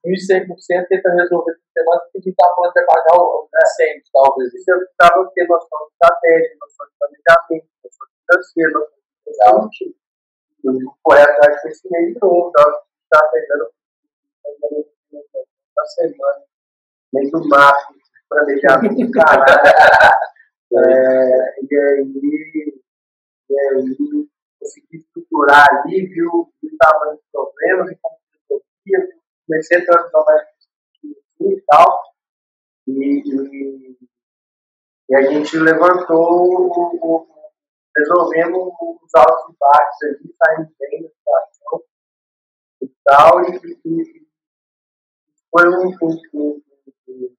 [0.07, 4.05] 1.100% tenta resolver por semana, porque a gente tá falando de pagar o o incêndio,
[4.13, 4.55] talvez.
[4.55, 8.79] isso eu precisava ter noção de estratégia, noção de planejamento, noção de financeiro,
[9.27, 9.97] noção de.
[10.65, 13.71] Eu correr atrás desse meio de novo, estava pegando
[15.77, 16.45] uma semana,
[17.13, 17.95] mês do março,
[18.29, 20.19] planejamento, caralho.
[20.71, 22.83] É, e aí,
[23.49, 24.29] e aí,
[24.61, 28.19] consegui estruturar ali, viu, viu o tamanho dos problemas, e como
[28.51, 30.47] resolvia, comecei a transformar
[31.03, 32.03] isso e tal.
[32.87, 33.99] E, e,
[35.09, 37.38] E a gente levantou, o, o,
[37.99, 38.73] resolvemos
[39.03, 41.83] os altos e baixos ali, saímos bem da situação
[42.83, 44.29] e tal, e, e
[45.51, 46.63] foi um, um, um,
[47.09, 47.35] um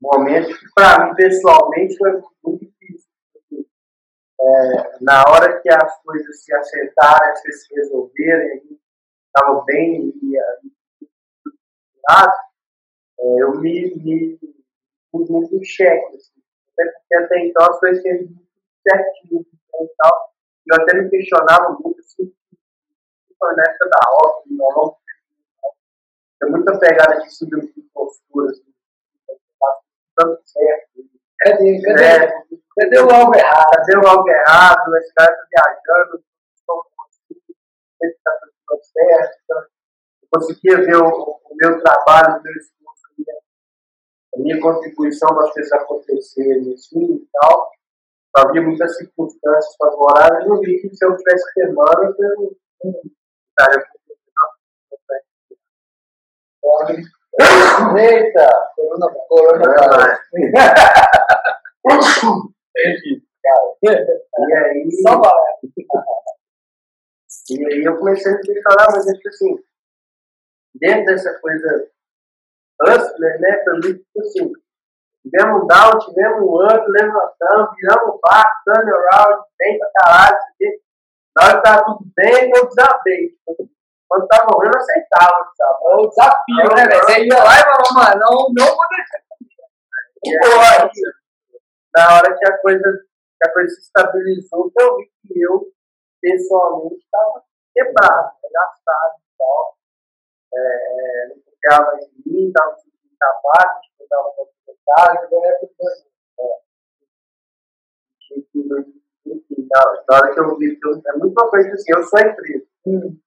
[0.00, 2.12] momento que para mim pessoalmente foi
[2.44, 3.10] muito difícil.
[3.32, 3.66] Porque,
[4.40, 8.74] é, na hora que as coisas se acertaram, as coisas se resolveram, a
[9.26, 10.58] estava bem e, e, é,
[13.40, 14.38] eu me, me
[15.10, 16.16] pus muito em xeque.
[16.16, 16.41] Assim.
[16.72, 18.46] Até porque até então as coisas tinham muito
[18.86, 20.32] certinho e tal.
[20.66, 22.32] Eu até me questionava muito assim,
[23.38, 24.96] foi na época da roça, no violão,
[26.40, 28.74] tem muita pegada de síndrome de postura, assim,
[30.16, 30.92] tanto certo.
[31.40, 32.32] Cadê, cadê, é,
[32.78, 33.70] cadê o algo errado?
[33.74, 34.96] Cadê o algo errado?
[34.96, 36.24] Esse cara está viajando,
[36.68, 37.40] não consigo,
[38.00, 39.38] ele está fazendo certo.
[39.44, 39.58] Então,
[40.22, 42.81] eu conseguia ver o, o meu trabalho, o meu esforço,
[44.34, 47.70] a minha contribuição as coisas acontecerem assim e tal.
[48.34, 52.92] Havia muitas circunstâncias favoráveis, eu vi que se eu tivesse queimando, eu não
[53.50, 53.86] estaria
[57.98, 60.20] Eita, corona, corona,
[62.74, 63.66] Entendi, cara.
[63.82, 65.32] E aí, Só vai.
[67.50, 69.56] e aí eu comecei a me falar, mas é tipo assim,
[70.74, 71.90] dentro dessa coisa
[72.82, 74.52] hustler, né, foi muito tipo assim,
[75.22, 80.38] tivemos um down, tivemos um up, levantamos, viramos o barco, turn around, bem pra caralho,
[81.34, 83.34] na hora que tava tudo bem, eu desabei.
[84.08, 85.78] Quando tava morrendo, eu aceitava, sabe?
[85.82, 87.04] É o desafio, né, velho?
[87.04, 89.22] Você ia lá e falava, mano, não, não vou deixar.
[90.24, 90.90] Aí,
[91.96, 95.72] na hora que a coisa, que a coisa se estabilizou, eu vi que eu,
[96.20, 99.76] pessoalmente, estava quebrado, gastado e tal.
[100.54, 105.52] É, confiava em mim, estava me sentindo incapaz, não estava complicado, então é
[108.52, 108.92] tudo
[109.24, 112.26] enfim, na, na hora que eu vi é muito uma coisa assim, eu sou a
[112.26, 112.66] empresa.
[112.86, 113.18] Hum.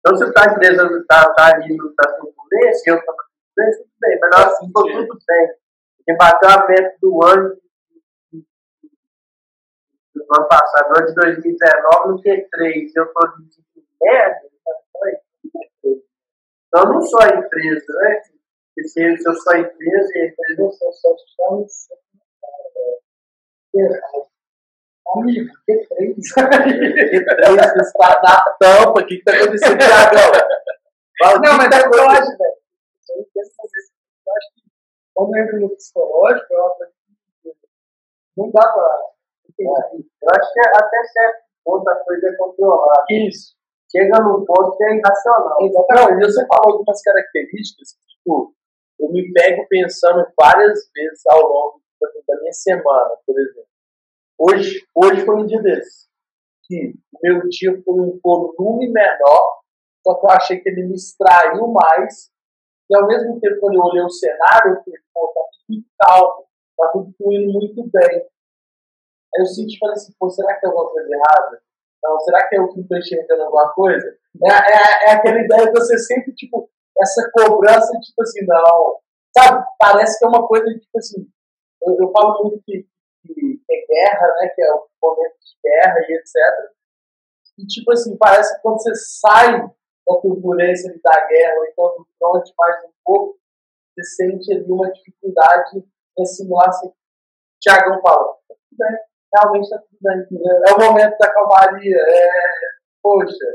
[0.00, 3.96] Então, se a empresa está tá ali no tá turbulência, eu estou na turbulência, tudo
[4.00, 5.48] bem, mas na hora que ficou tudo bem.
[6.04, 7.56] Quem bateu a meta do ano
[10.14, 13.62] do ano passado, no ano de 2019, no Q3, eu estou de
[14.02, 14.48] merda,
[16.68, 18.22] então não sou a empresa, né?
[18.74, 21.88] Porque se eu sou a empresa e a empresa não sou só os
[25.16, 26.16] Amigo, que três?
[26.34, 31.40] Que três está na tampa, o que está acontecendo, Tiagão?
[31.42, 32.58] Não, mas é o que eu acho, velho.
[33.16, 33.92] Eu penso fazer isso.
[34.26, 34.62] Eu acho que
[35.14, 36.92] quando entra no psicológico, é uma coisa
[37.42, 37.52] que
[38.36, 38.98] não dá pra
[39.48, 40.06] entender.
[40.22, 43.04] Eu acho que até certo ponto a coisa é controlada.
[43.10, 43.57] Isso.
[43.90, 45.58] Chega num ponto que é irracional.
[45.60, 48.54] Não, e você falou algumas características, tipo,
[49.00, 53.68] eu me pego pensando várias vezes ao longo da minha semana, por exemplo.
[54.38, 56.06] Hoje, hoje foi um dia desse.
[56.64, 59.60] Que o meu dia foi um volume menor,
[60.06, 62.30] só que eu achei que ele me extraiu mais.
[62.90, 65.88] E ao mesmo tempo, quando eu olhei o cenário, eu falei, pô, tá tudo muito
[65.98, 68.28] calmo, tá tudo fluindo muito bem.
[69.34, 71.62] Aí eu senti, falei assim, pô, será que tem alguma coisa errada?
[72.02, 74.16] Não, será que é eu que estou enxergando alguma coisa?
[74.44, 76.70] É, é, é aquela ideia de você sempre, tipo,
[77.00, 79.00] essa cobrança, tipo assim, não.
[79.36, 79.64] Sabe?
[79.78, 81.26] Parece que é uma coisa, tipo assim.
[81.82, 82.86] Eu, eu falo muito que,
[83.24, 84.48] que é guerra, né?
[84.54, 86.34] Que é o momento de guerra e etc.
[87.58, 92.06] E, tipo assim, parece que quando você sai da turbulência da guerra, ou então do
[92.18, 93.38] front mais um pouco,
[93.92, 96.92] você sente ali uma dificuldade em assimilar assim.
[97.60, 98.98] Tiagão fala, tudo bem,
[99.34, 100.26] realmente está tudo bem.
[100.66, 101.96] É o momento da calmaria.
[101.96, 102.40] É,
[103.02, 103.46] poxa.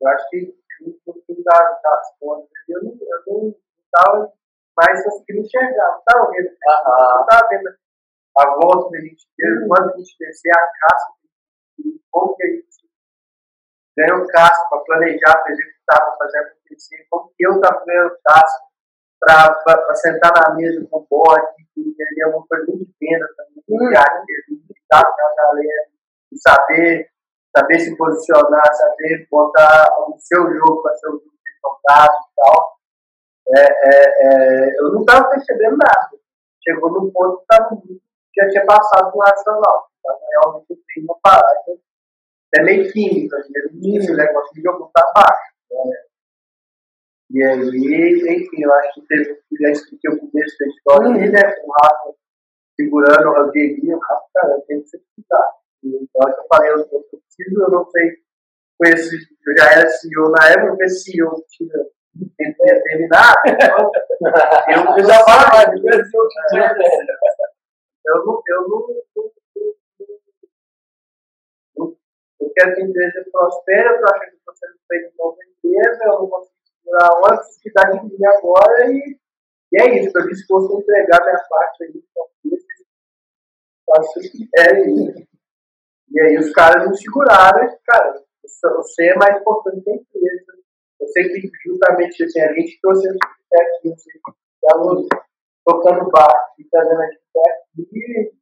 [0.00, 3.54] Eu acho que no fim das, das contas, eu não eu não
[3.84, 4.32] estava
[4.76, 7.68] mais conseguindo enxergar, não estava vendo, não estava vendo
[8.38, 11.12] a volta que a gente teve, quando a gente descer a casca,
[12.10, 12.88] como que a gente
[13.98, 18.69] ganhou casca para planejar, para executar, para fazer acontecer, como que eu estava ganhando casca
[19.20, 21.46] para sentar na mesa com o bode,
[21.76, 25.88] e é uma coisa muito de venda também, de arte, de lidar com a galera,
[26.32, 27.10] de saber,
[27.56, 31.30] saber se posicionar, saber botar o seu jogo para ser o jogo
[31.62, 32.80] contado e tal.
[33.56, 36.10] É, é, é, eu não estava percebendo nada.
[36.62, 37.70] Chegou num ponto que tava,
[38.36, 39.88] já tinha passado do racional.
[39.96, 41.78] Estava realmente tem uma parada.
[42.56, 45.54] É meio química, o negócio de jogo para baixo.
[45.70, 46.09] Né?
[47.32, 51.42] E aí, enfim, eu acho que teve, já expliquei o começo da história ali, né?
[51.60, 52.14] Com o Rafa
[52.80, 55.52] segurando o Rodriguinho, o Rafa, cara, eu tenho que explicar.
[55.84, 58.16] Então, eu falei, eu, eu preciso, eu não sei,
[58.78, 59.16] conheci,
[59.46, 61.44] eu já era CEO na época, eu fui CEO,
[62.38, 63.90] ele ia terminar, então,
[64.68, 65.82] eu, Eu já falo mais, eu,
[68.06, 68.80] eu não, eu não,
[69.16, 69.24] não,
[71.76, 71.96] não,
[72.40, 76.04] eu quero que a empresa prospere, eu estou achando que você não fez uma empresa,
[76.04, 76.59] eu não consigo
[76.90, 79.18] segurar uma necessidade de mim agora e,
[79.72, 82.26] e é isso, estou disposto a entregar minha parte aí, então,
[83.86, 85.28] faço o que quiserem.
[86.12, 90.52] E aí os caras não seguraram, e, cara, você é mais importante que a empresa.
[91.00, 95.18] Você que justamente assim, a gente trouxe até aqui, você está
[95.64, 97.20] tocando bar e trazendo a gente
[97.78, 98.32] aqui,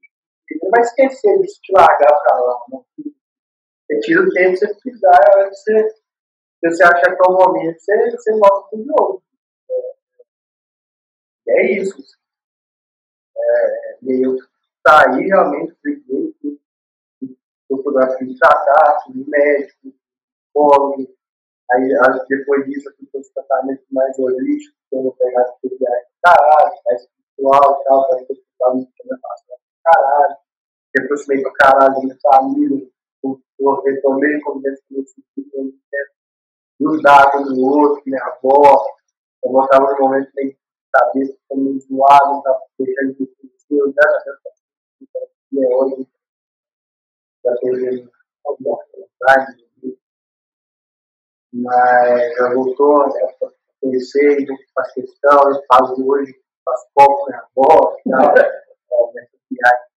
[0.63, 2.59] não vai esquecer de te largar pra lá.
[2.71, 2.81] Né?
[3.87, 5.95] Você tira o tempo que você precisar, a hora que você,
[6.63, 9.23] você achar que é o momento, você, você volta pro jogo.
[11.49, 11.97] É, é isso.
[13.37, 14.37] É, e eu
[14.87, 16.03] saí realmente, fui
[17.69, 19.93] fotografia de tratar, fui médico,
[20.53, 21.19] psicólogo,
[21.71, 21.87] Aí,
[22.29, 25.79] depois disso, eu fui para os tratamentos mais holísticos, que eu vou pegar as de
[26.25, 28.89] caralho, mais espiritual e tal, para que eu estava me
[29.21, 30.37] passando caralho.
[30.95, 32.89] Depois fui para caralho da minha família,
[33.23, 36.18] eu retomei convivência com meus filhos, ajudar
[36.81, 38.87] um no outro, minha avó.
[39.45, 40.57] Eu voltava no momento meio
[40.93, 46.09] cabeça, meio zoado, não estava deixando de crescer, graças a Deus, que é hoje,
[47.45, 48.11] já teve
[48.47, 49.69] alguma vontade,
[51.53, 53.51] mas já voltou né, a
[53.81, 59.89] conhecer, faz questão, eu faço hoje, faço pouco com a avó e tal, nessa viagem.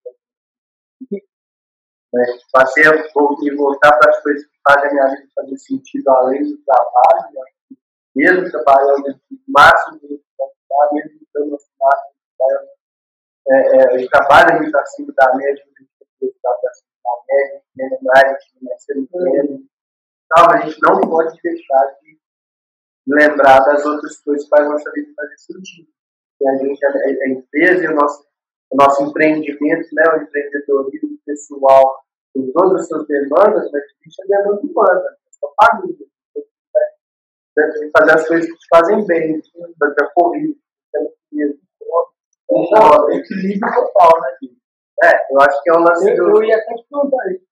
[2.14, 6.44] Né, passei a voltar para as coisas que fazem a minha vida fazer sentido além
[6.44, 7.78] do trabalho, né,
[8.16, 10.08] mesmo trabalhando o máximo que
[10.94, 12.12] mesmo dando o máximo,
[13.50, 15.90] é, é, a gente trabalha muito acima da média, a gente
[16.20, 19.72] tem que acima da média, menos mais, a gente não é ser menos
[20.30, 22.20] calma, a gente não pode deixar de
[23.08, 25.90] lembrar das outras coisas para a nossa vida fazer sentido.
[26.40, 28.26] E a gente, a, a empresa e o nosso,
[28.72, 32.04] o nosso empreendimento, né, o empreendedorismo pessoal,
[32.34, 36.08] com todas as suas demandas, mas isso é demanda humana, é sua família.
[37.98, 39.42] Fazer as coisas que te fazem bem,
[39.78, 40.56] da corrida,
[42.52, 44.38] um equilíbrio total, né?
[45.04, 46.38] É, eu acho que é um lance eu, do...
[46.38, 47.46] eu ia até te perguntar isso.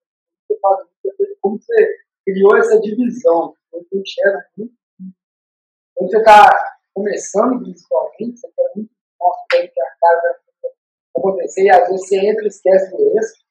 [1.42, 3.56] Como você criou essa divisão.
[3.72, 4.74] Você enxerga muito.
[5.96, 10.40] Quando você está começando, principalmente, você quer muito nossa, que a casa
[11.18, 13.44] acontecer, e às vezes você entra e esquece do resto,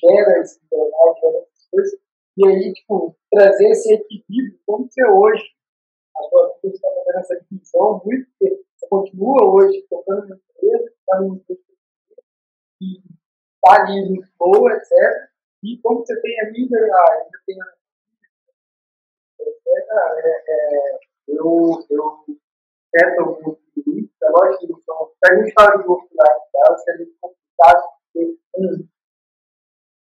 [0.00, 2.00] gera burnout, gera essas coisas,
[2.36, 5.44] e aí, tipo, trazer esse equilíbrio, como você hoje,
[6.16, 11.20] a sua vida está fazendo essa divisão, muito, você continua hoje tocando na empresa, está
[11.20, 11.60] no empresa,
[12.80, 15.30] e está ali no flow, etc.
[15.62, 17.80] E como você tem ainda, ainda tem a
[19.72, 20.98] é, é,
[21.28, 22.24] eu, eu
[22.92, 26.40] tento muito isso, é lógico que são, se a gente fala de oportunidade
[26.88, 28.88] é muito complicado, porque um,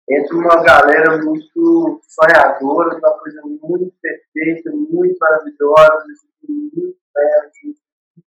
[0.09, 6.05] entra uma galera muito sonhadora, uma coisa muito perfeita, muito maravilhosa,
[6.47, 7.75] muito perto,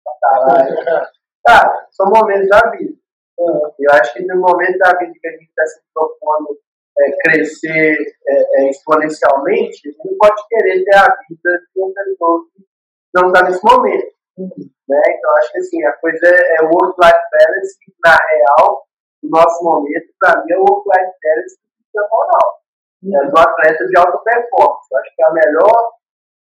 [0.04, 1.10] pra caralho.
[1.46, 2.94] Cara, são momentos da vida.
[3.38, 6.58] Eu acho que no momento da vida que a gente está se propondo
[6.98, 7.98] é, crescer
[8.28, 12.66] é, é, exponencialmente, ele não pode querer ter a vida de um pessoa que
[13.14, 14.16] não está nesse momento.
[14.38, 15.02] Né?
[15.10, 18.88] Então, acho que assim, a coisa é, é work-life balance, que na real,
[19.22, 21.65] no nosso momento, para mim, é work-life balance
[21.96, 22.66] profissional.
[23.06, 24.88] É do atleta de alta performance.
[24.92, 25.94] Eu acho que é a melhor,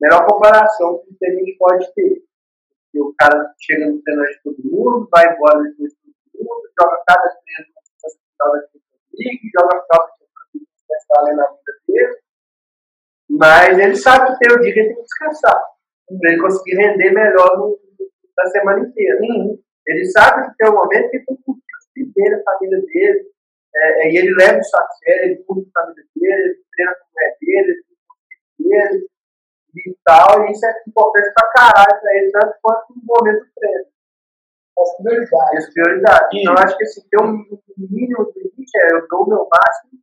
[0.02, 2.24] melhor comparação que a gente pode ter.
[2.92, 5.98] Que o cara chega no treinamento de todo mundo, vai embora depois de
[6.32, 8.68] todo mundo, joga cada treino na final da
[9.14, 10.22] League, joga final
[11.02, 12.18] estar na vida dele,
[13.30, 15.62] mas ele sabe que tem o dia que ele tem que descansar,
[16.20, 17.80] para ele conseguir render melhor no,
[18.38, 19.20] na semana inteira.
[19.22, 19.60] Uhum.
[19.88, 22.82] Ele sabe que tem um momento que ele tem que curtir o dele, a família
[22.82, 23.32] dele,
[23.74, 26.96] é, é, e ele leva isso a sério, ele curte a família dele, ele treina
[26.96, 29.08] com a mulher dele, ele curte dele,
[29.74, 33.52] e tal, e isso é importante pra caralho pra ele, tanto quanto no momento do
[33.56, 33.86] treino.
[34.78, 35.66] As prioridades.
[35.66, 36.30] As prioridades.
[36.34, 37.46] Então, acho que assim, ter um
[37.78, 40.02] mínimo de limite é eu dou o meu máximo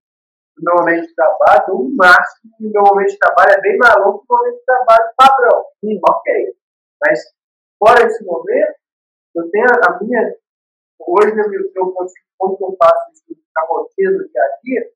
[0.57, 3.97] do meu momento de trabalho, o máximo do meu momento de trabalho é bem mais
[3.97, 5.65] longo que o momento de trabalho padrão.
[5.81, 6.57] Sim, ok.
[7.05, 7.21] Mas,
[7.79, 8.75] fora esse momento,
[9.37, 10.35] eu tenho a minha.
[11.01, 11.33] Hoje,
[11.77, 14.91] eu consigo, como que eu faço isso na rotina do dia a dia,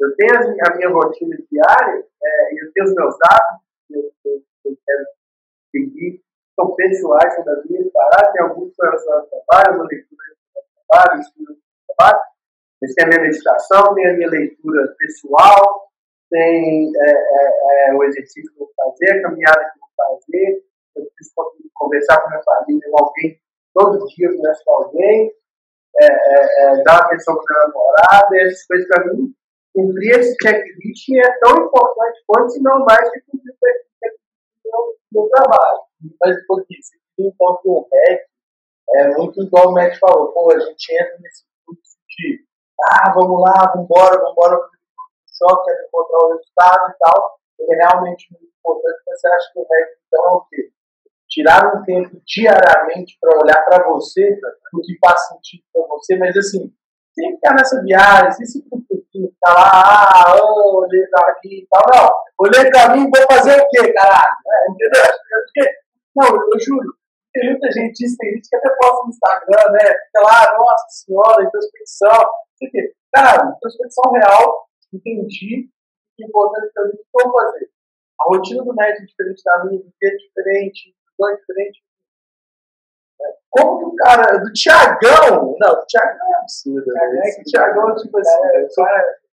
[0.00, 4.42] eu tenho a minha rotina diária, é, eu tenho os meus hábitos que eu, eu,
[4.66, 5.04] eu quero
[5.70, 6.22] seguir,
[6.54, 11.20] são pessoais, são das minhas paradas, tem alguns relacionados ao trabalho, uma leitura do trabalho,
[11.20, 11.60] estudo do
[11.96, 12.22] trabalho,
[12.80, 15.90] mas tem a minha meditação, tem a minha leitura pessoal,
[16.30, 20.18] tem é, é, é, o exercício que eu vou fazer, a caminhada que eu vou
[20.18, 20.64] fazer,
[20.96, 21.34] eu preciso
[21.74, 23.40] conversar com a minha família, com alguém,
[23.72, 25.32] todo dia eu converso com alguém,
[26.00, 29.34] é, é, é, dar atenção para minha namorada, essas coisas para mim,
[29.74, 34.24] cumprir esse checklist é tão importante quanto, se não mais, que cumprir o checklist
[35.12, 35.80] do meu, trabalho.
[36.20, 38.20] Mas pouquinho, se então com o REC,
[38.96, 42.44] é muito igual o Matt falou, pô, a gente entra nesse fluxo de
[42.90, 44.58] ah, vamos lá, vamos embora, vamos embora
[45.38, 47.38] choque, encontrar o resultado e tal.
[47.58, 50.70] Ele é realmente muito importante, mas você acha que o REC então é o quê?
[51.34, 54.38] Tirar um tempo diariamente para olhar para você,
[54.72, 56.72] o que faz sentido para você, mas assim,
[57.12, 61.66] sem ficar nessa viagem, sem se preocupar, ficar lá, ah, oh, olhei para aqui e
[61.68, 61.82] tal.
[61.92, 64.36] Não, olhei para mim, vou fazer o quê, caralho?
[64.46, 65.02] É, entendeu?
[66.14, 66.94] Não, eu juro,
[67.32, 69.84] tem muita gente diz, tem gente que até posta no Instagram, né?
[70.06, 72.30] Fica lá, nossa senhora, introspecção.
[73.12, 77.68] Cara, introspecção real, entendi o que é importante para mim, o que eu vou fazer.
[78.20, 81.82] A rotina do médico é diferente da minha, o que é diferente, o é diferente.
[83.50, 87.20] Como que o cara, do Tiagão, não, do Tiagão é absurdo, né?
[87.24, 88.66] Esse Tiagão, tipo assim, é,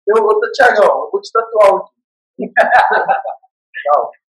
[0.06, 2.52] eu, eu, eu, Tiagão, eu vou te tatuar aqui.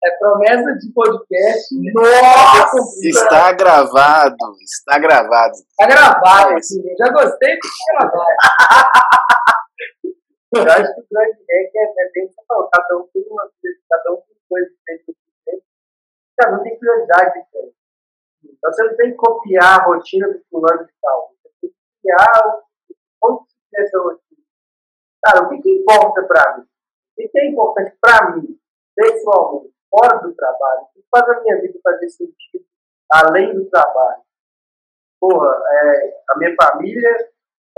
[0.03, 1.75] É promessa de podcast.
[1.93, 3.07] Nossa!
[3.07, 4.35] Está gravado.
[4.63, 5.53] Está gravado.
[5.53, 6.55] Está gravado.
[6.55, 8.31] Assim, eu já gostei de gravado.
[10.55, 13.43] eu acho que o grande é, é bem falou, cada um tem uma
[13.89, 15.20] cada um tem coisas diferentes.
[16.41, 17.75] Cada um tem prioridade diferente.
[18.43, 21.29] Então você não tem que copiar a rotina do fulano de tal.
[21.29, 22.61] Você tem que criar
[23.19, 24.41] como se essa rotina.
[25.23, 26.63] Cara, o que, que importa para mim?
[26.63, 28.59] O que é importante para mim,
[28.95, 29.71] pessoalmente?
[29.91, 30.83] fora do trabalho?
[30.83, 32.65] O que faz a minha vida fazer sentido
[33.11, 34.23] além do trabalho?
[35.19, 37.29] Porra, é, a minha família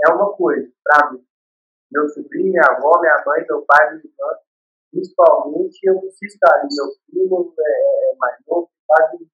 [0.06, 1.26] é uma coisa, para mim.
[1.90, 4.38] Meu sobrinho, minha avó, minha mãe, meu pai, minha irmã,
[4.94, 6.68] principalmente, eu estar ali.
[6.70, 9.26] Meu filho é, é mais novo, quase um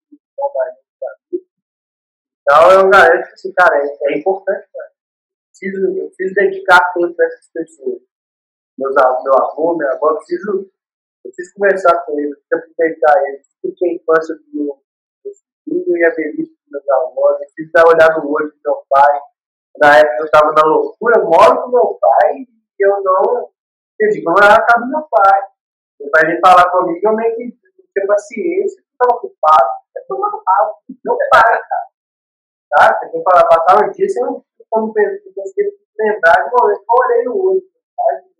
[0.56, 1.44] mais novo para mim.
[2.40, 4.88] Então, eu garanto que, assim, cara, é, é importante, cara.
[4.88, 8.00] Eu preciso, eu preciso dedicar tempo para essas pessoas.
[8.78, 10.70] Meus, meu avô, minha avó, eu preciso
[11.22, 14.82] eu preciso conversar com eles, preciso aproveitar eles, preciso a infância do meu,
[15.64, 19.20] filho e a velhice dos meus avós, preciso dar olhar no olho do meu pai.
[19.78, 23.50] Na época eu estava na loucura, eu moro com meu pai e eu não.
[24.00, 25.40] Eu digo, casa do meu pai.
[26.00, 27.58] Meu pai vem falar comigo, eu meio que
[27.94, 29.70] tenho paciência, estou ocupado.
[29.96, 30.74] É tudo ocupado,
[31.04, 31.90] não para, cara.
[32.70, 32.98] Tá?
[32.98, 37.18] Você tem que falar, passar um dia, você não como conseguir lembrar de momento que
[37.18, 37.62] eu no olho.
[37.96, 38.30] Tá?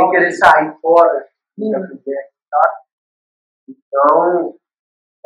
[0.00, 1.28] sem querer sair fora
[1.58, 1.70] hum.
[1.70, 2.82] da tá?
[3.68, 4.56] Então,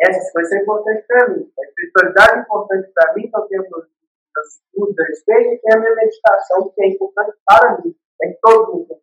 [0.01, 1.53] essas coisas são importantes para mim.
[1.59, 3.65] A espiritualidade é importante para mim, que eu tenho
[4.35, 7.95] meus estudos a respeito, e a minha meditação, que é importante para mim.
[8.22, 9.01] É que todo mundo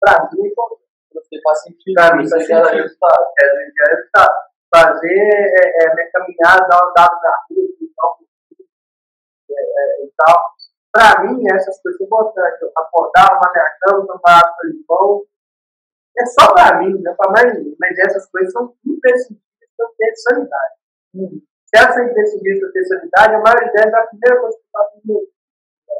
[0.00, 0.82] Para mim é importante.
[1.14, 1.94] Você faz sentido.
[1.94, 3.32] Para mim, isso gera resultado.
[3.40, 4.34] É, resultado.
[4.74, 8.18] Fazer é, é, minha caminhada, dar um dado na rua, e tal.
[9.50, 10.58] É, é, e tal
[10.98, 15.24] para mim, essas coisas importantes, eu acordar, arrumar minha cama, tomar água de limão,
[16.18, 17.76] é só para mim, não é para mais ninguém.
[17.78, 20.74] Mas essas coisas são imprescindíveis para ter sanidade.
[21.14, 21.40] Hum.
[21.68, 24.72] Se essa é para ter sanidade, a maioria delas é a primeira coisa que eu
[24.72, 25.20] faço no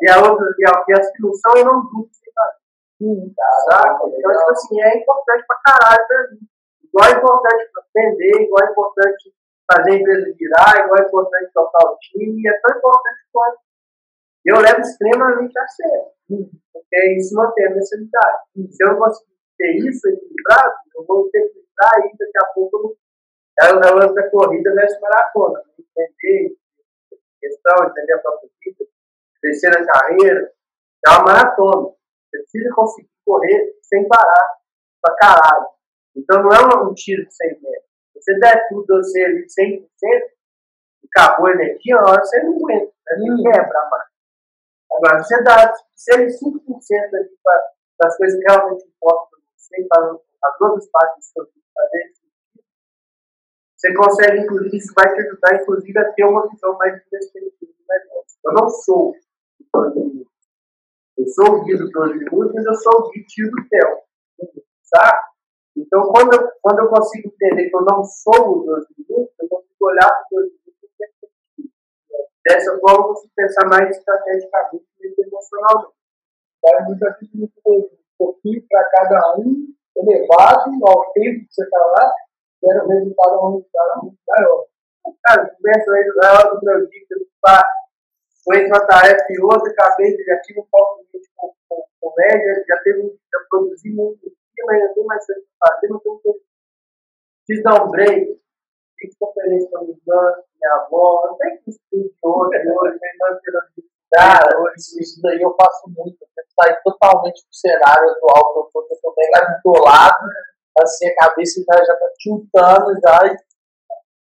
[0.00, 2.58] E a outra, e, a, e as que não são, eu não durmo sem fazer.
[3.00, 6.40] Hum, tá, então, tipo assim, é importante para caralho para mim.
[6.82, 9.34] Igual é importante vender, igual é importante
[9.70, 13.58] fazer a empresa virar, igual é importante tocar o time, é tão importante quanto
[14.46, 16.08] eu levo extremamente a sério,
[16.72, 18.38] porque isso mantém a necessidade.
[18.56, 22.46] Se eu não conseguir ter isso equilibrado, eu vou ter que entrar e daqui a
[22.54, 22.94] pouco ela
[23.60, 25.62] é lance da corrida versus maratona.
[25.78, 26.56] Entender
[27.40, 28.84] questão, entender a própria vida,
[29.40, 30.52] crescer na carreira,
[31.06, 31.88] é uma maratona.
[32.30, 34.58] Você precisa conseguir correr sem parar,
[35.02, 35.66] pra caralho.
[36.16, 37.88] Então não é um tiro de 100 metros.
[38.14, 39.88] Você der tudo, você ali 100%,
[41.14, 42.92] acabou a energia, na hora você não aguenta.
[43.08, 44.18] Você quebra a máquina.
[44.90, 50.12] Agora, você dá, seja 5% ali para as coisas que realmente importam para você, para
[50.44, 52.17] as outras partes que você fazer
[53.78, 57.84] você consegue, inclusive, isso vai te ajudar, inclusive, a ter uma visão mais perspectiva do
[57.88, 58.38] negócio.
[58.44, 60.32] Eu não sou o 12 minutos.
[61.16, 63.98] Eu sou o guia do 12 minutos, mas eu sou o guia tio do Theo.
[64.82, 65.18] Sabe?
[65.76, 69.48] Então, quando eu, quando eu consigo entender que eu não sou o 12 minutos, eu
[69.48, 71.78] consigo olhar para o 12 minutos
[72.44, 75.94] Dessa forma, você pensar mais estrategicamente e emocionalmente.
[76.60, 82.12] Faz muita vezes um pouquinho para cada um, elevado ao tempo que você está lá,
[82.62, 84.66] gera um resultado, um resultado muito maior.
[85.24, 87.26] Cara, começa aí na hora do meu dia, eu
[88.44, 92.64] com entre uma tarefa e outra, acabei, já tive um pouco de com, com comédia,
[92.66, 94.32] já teve, já produzi muito,
[94.66, 96.40] mas ainda tem mais coisa para fazer, não tenho tempo.
[97.46, 98.40] Quis dar um break,
[98.98, 103.12] fiz conferência com a minha irmã, minha avó, não tem que espírito hoje, hoje, minha
[103.12, 106.16] irmã tirando Cara, isso, isso daí eu faço muito.
[106.22, 109.30] Eu sair totalmente do cenário atual que eu tô, que eu tô bem
[109.84, 110.26] lado,
[110.82, 113.26] assim, a cabeça já, já tá tiltando, já.
[113.32, 113.48] e-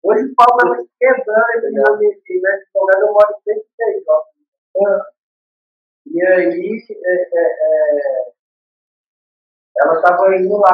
[0.03, 2.61] Hoje o pau tava quebrando, e eu me né?
[3.01, 4.23] Eu moro em 106, ó.
[6.07, 8.33] E aí, é, é, é,
[9.83, 10.73] ela tava indo lá,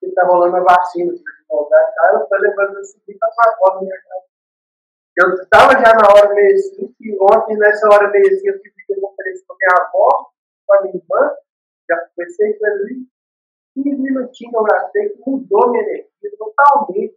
[0.00, 2.10] porque tava rolando a vacina, tá?
[2.14, 4.24] eu tô levando esse vídeo pra fora minha casa.
[5.18, 8.74] Eu tava já na hora meio assim, e ontem, nessa hora meio assim, eu tive
[8.86, 10.30] que conferência com a minha avó,
[10.66, 11.36] com a minha irmã,
[11.88, 13.06] já conversei com ele
[13.74, 17.16] 15 minutinhos eu gastei, que mudou minha energia totalmente.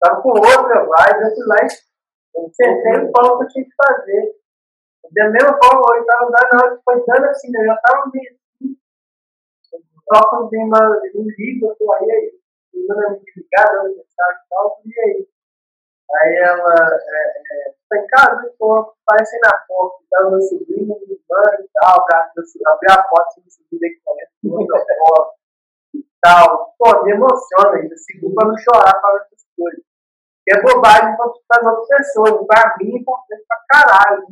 [0.00, 1.68] Tava com outra vibe, eu fui lá e
[2.36, 4.36] eu sentei o pão que eu tinha que fazer.
[5.12, 7.60] Da mesma forma, eu tava dando, hora que foi dando assim, né?
[7.60, 8.76] eu já tava meio assim,
[10.06, 12.40] troca de uma, me liga, eu tô aí, aí,
[12.74, 15.28] me ligar, dando mensagem e tal, e aí?
[16.06, 21.02] Aí ela, é, é, tá em casa, tô, aparecendo na porta, tava meu sobrinho, minha
[21.02, 24.00] irmã e tal, pra, eu abri a porta, meu sobrinho aqui
[24.42, 25.34] dentro, outra porta
[25.94, 26.74] e tal.
[26.78, 29.82] Pô, me emociona ainda, seguro pra não chorar falando essas coisas.
[30.48, 34.22] É bobagem pra as outras pessoas, pra mim é importante pra caralho,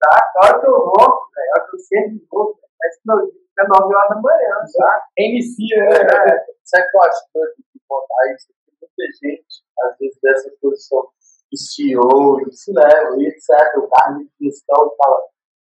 [0.00, 0.32] tá?
[0.36, 3.06] A hora que eu volto, velho, a hora que eu sento de novo, parece que
[3.06, 5.06] meu dia é 9 horas da manhã, tá?
[5.18, 5.98] Inicia, né?
[6.00, 8.61] É, sabe o que eu acho doido de contar isso?
[8.82, 11.08] Muita gente, às vezes, dessa posição
[11.50, 13.78] de CEO, e leva, e etc.
[13.78, 15.22] O carro de gestão e fala,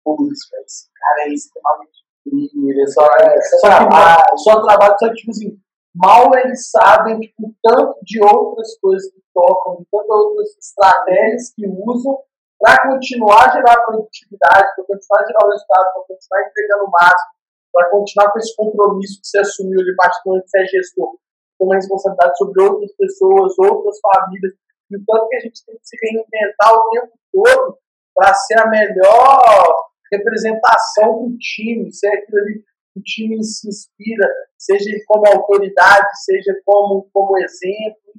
[0.04, 5.12] putz, esse cara é extremamente frio, ele é só, é, só, trabalho, só trabalho, só
[5.14, 5.58] tipo assim,
[5.94, 11.52] mal eles sabem, tipo, o tanto de outras coisas que tocam, de tantas outras estratégias
[11.54, 12.18] que usam
[12.58, 16.90] para continuar a gerar produtividade, para continuar a gerar o resultado, para continuar entregando o
[16.90, 17.32] máximo,
[17.72, 21.16] para continuar com esse compromisso que você assumiu ali, particularmente que você é gestor,
[21.62, 24.52] com uma responsabilidade sobre outras pessoas, outras famílias,
[24.90, 27.78] e o tanto que a gente tem que se reinventar o tempo todo
[28.12, 29.76] para ser a melhor
[30.12, 36.52] representação do time, ser aquilo ali que o time se inspira, seja como autoridade, seja
[36.66, 38.12] como, como exemplo.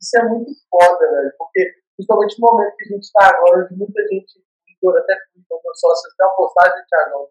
[0.00, 4.02] Isso é muito foda, velho, porque principalmente no momento que a gente está agora, muita
[4.06, 4.40] gente,
[4.88, 5.14] até
[5.48, 7.28] com meus sócios, tem uma postagem, Thiagão,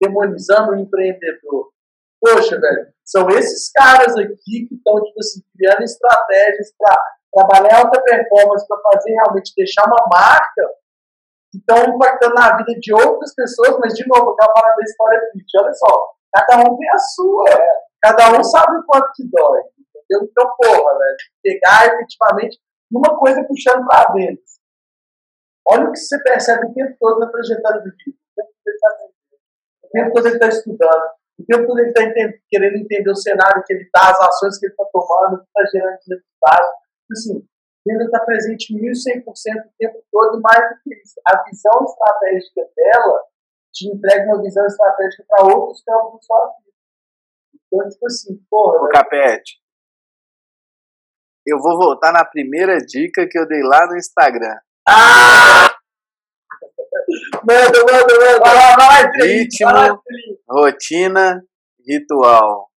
[0.00, 1.72] demonizando o empreendedor.
[2.20, 6.96] Poxa, velho, são esses caras aqui que estão, tipo assim, criando estratégias para
[7.32, 10.68] trabalhar alta performance, para fazer realmente deixar uma marca,
[11.50, 15.30] que estão impactando na vida de outras pessoas, mas, de novo, aquela parada da história
[15.32, 15.58] triste.
[15.58, 17.68] Olha só, cada um tem a sua, é.
[18.02, 20.28] cada um sabe o quanto que dói, entendeu?
[20.30, 22.60] Então, porra, velho, pegar efetivamente
[22.92, 24.44] uma coisa puxando para dentro.
[25.66, 28.18] Olha o que você percebe o tempo todo na trajetória do vida.
[29.84, 31.02] O tempo todo ele está estudando,
[31.40, 32.02] o tempo todo ele está
[32.48, 35.46] querendo entender o cenário que ele está, as ações que ele está tomando, o que
[35.46, 36.68] está gerando de resultado.
[37.10, 37.48] Assim,
[37.86, 43.24] ele está presente 1.100% o tempo todo, mais do que isso, a visão estratégica dela
[43.72, 46.70] te entrega uma visão estratégica para outros campos da sua vida.
[47.66, 48.84] Então, tipo assim, porra.
[48.84, 49.60] Ô, Capete,
[51.46, 54.58] eu vou voltar na primeira dica que eu dei lá no Instagram.
[54.88, 55.69] Ah!
[57.48, 58.38] Manda, manda, manda.
[58.40, 60.02] Vai lá, vai, Ritmo,
[60.48, 61.42] rotina,
[61.86, 62.68] ritual.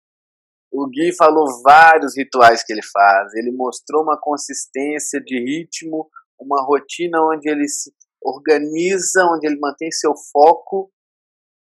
[0.72, 3.34] O Gui falou vários rituais que ele faz.
[3.36, 6.10] Ele mostrou uma consistência de ritmo,
[6.40, 7.92] uma rotina onde ele se
[8.24, 10.92] organiza, onde ele mantém seu foco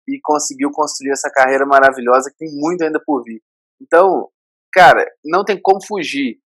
[0.07, 3.41] e conseguiu construir essa carreira maravilhosa que tem muito ainda por vir.
[3.81, 4.29] Então,
[4.71, 6.39] cara, não tem como fugir.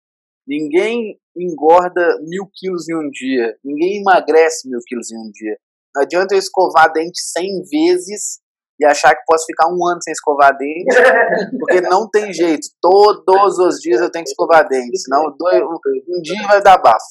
[0.48, 3.58] Ninguém engorda mil quilos em um dia.
[3.64, 5.58] Ninguém emagrece mil quilos em um dia.
[5.96, 8.40] Não adianta eu escovar dente 100 vezes
[8.80, 10.86] e achar que posso ficar um ano sem escovar dente,
[11.60, 12.68] porque não tem jeito.
[12.82, 17.06] Todos os dias eu tenho que escovar dente, senão dois, um dia vai dar bafo.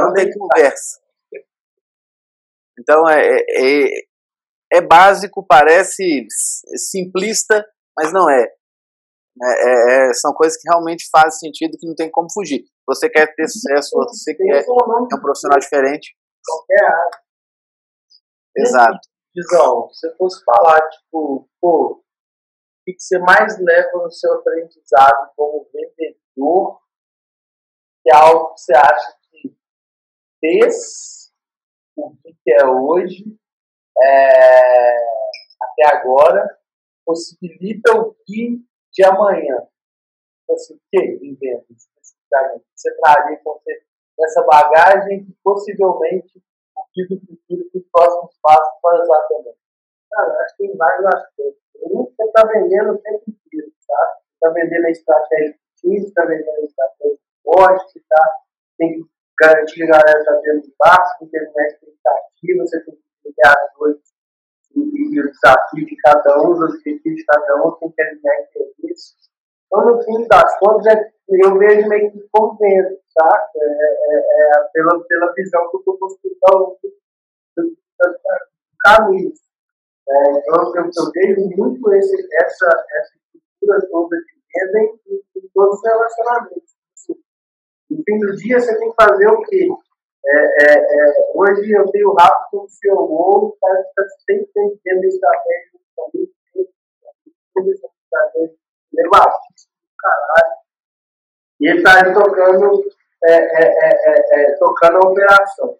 [0.00, 1.00] Não tem conversa.
[2.78, 3.88] Então é, é,
[4.74, 6.26] é básico, parece
[6.76, 7.64] simplista,
[7.96, 8.46] mas não é.
[9.42, 12.64] É, é, são coisas que realmente fazem sentido que não tem como fugir.
[12.86, 16.14] Você quer ter sucesso, você quer ser um profissional diferente.
[16.44, 17.20] Qualquer área.
[18.56, 19.08] Exato.
[19.34, 22.02] Visão, se você fosse falar, tipo, pô, o
[22.84, 26.80] que, você mais leva no seu aprendizado como vendedor,
[28.02, 29.56] que é algo que você acha que
[30.40, 31.32] fez
[31.96, 33.24] o que é hoje,
[34.02, 34.96] é,
[35.62, 36.58] até agora,
[37.06, 39.68] possibilita o que de amanhã.
[40.42, 41.18] Então, assim, o que
[41.70, 42.64] especificamente?
[42.74, 43.84] Você traria com você
[44.24, 46.42] essa bagagem possivelmente
[46.76, 49.54] o que do futuro, que os próximos passos para usar também?
[50.10, 51.60] Cara, acho que tem vários aspectos.
[51.82, 54.18] Um, você está vendendo o tempo inteiro, tá?
[54.34, 58.30] está vendendo a estratégia do time, está vendendo a estratégia do poste, tá?
[58.78, 62.84] tem que garantir que a galera está tendo espaço, que tem que estar ativa, você
[62.84, 64.02] tem que ligar as coisas
[64.74, 68.36] e, e o desafio de cada um, os objetivos de cada um, tem que alinhar
[68.42, 69.14] interesse.
[69.70, 73.48] Então, no fim das contas, é, eu vejo meio que como tá?
[73.56, 76.36] É, é, é, pela, pela visão que eu estou construindo
[77.56, 77.68] do,
[78.80, 79.32] caminho.
[80.08, 85.48] É, então, eu, eu vejo muito esse, essa, essa estrutura toda de venda em, em,
[85.54, 86.74] todos os relacionamentos.
[87.90, 89.68] No fim do dia, você tem que fazer o quê?
[90.26, 95.04] É, é, é, hoje eu tenho o Rafa como CEO, parece que está sempre tendo
[95.04, 96.30] estratégia também,
[97.54, 98.60] sempre estratégia,
[100.00, 100.60] é caralho.
[101.60, 102.82] E ele está aí tocando,
[103.24, 105.68] é, é, é, tocando a operação.
[105.70, 105.78] O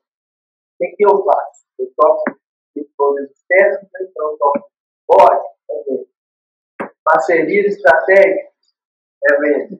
[0.78, 1.64] que, que eu faço?
[1.78, 2.38] Eu toco
[2.76, 4.70] de todas externas, então eu toco
[5.06, 8.52] pode, é Parcerias estratégicas,
[9.28, 9.78] é venda.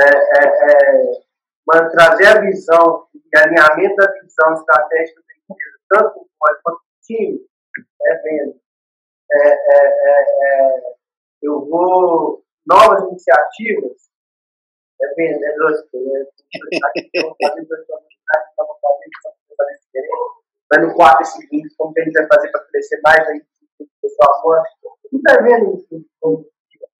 [0.00, 6.80] É, é, é, trazer a visão alinhamento da visão estratégica da empresa, tanto quanto o
[7.02, 7.46] time,
[8.06, 8.56] é venda.
[9.30, 10.96] É, é, é, é,
[11.42, 14.08] eu vou novas iniciativas,
[15.00, 15.88] é venda, é lógico,
[20.70, 23.42] mas no quadro seguinte, como que a gente vai fazer para crescer mais aí,
[23.80, 24.62] o pessoal agora?
[25.10, 26.06] Não está vendo isso?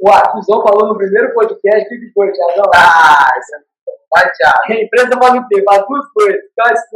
[0.01, 2.71] O Artuzão falou no primeiro podcast, o que foi, Thiago?
[2.75, 3.69] Ah, isso é
[4.11, 4.59] Vai, Thiago.
[4.71, 6.43] A empresa pode ter, faz duas coisas.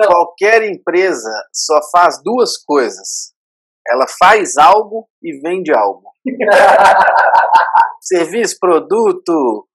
[0.06, 3.31] Qualquer empresa só faz duas coisas.
[3.86, 6.10] Ela faz algo e vende algo.
[8.00, 9.68] Serviço, produto,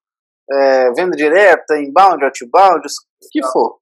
[0.50, 3.78] é, venda direta, inbound, outbound, o que for.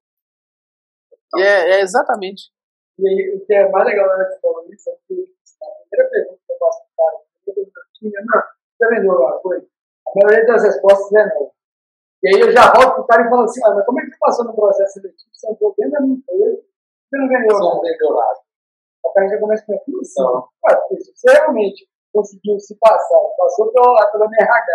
[1.35, 2.51] E é, é exatamente.
[2.99, 5.35] E aí, o que é mais legal na hora que você falou isso é que
[5.61, 7.17] a primeira pergunta que eu faço para o cara,
[8.03, 8.43] é, não,
[8.77, 9.67] você vendeu alguma coisa?
[10.07, 11.51] A maioria das respostas é não.
[12.23, 14.09] E aí eu já volto pro cara e falo assim, ah, mas como é que
[14.09, 15.29] você passou no processo seletivo?
[15.31, 16.63] Você entrou dentro da minha empresa,
[17.09, 17.59] você não vendeu nada.
[17.59, 18.39] Não vendeu nada.
[19.07, 23.71] O cara já começa com a assim, ah, se você realmente conseguiu se passar, passou
[23.71, 24.65] pela, pela minha RH,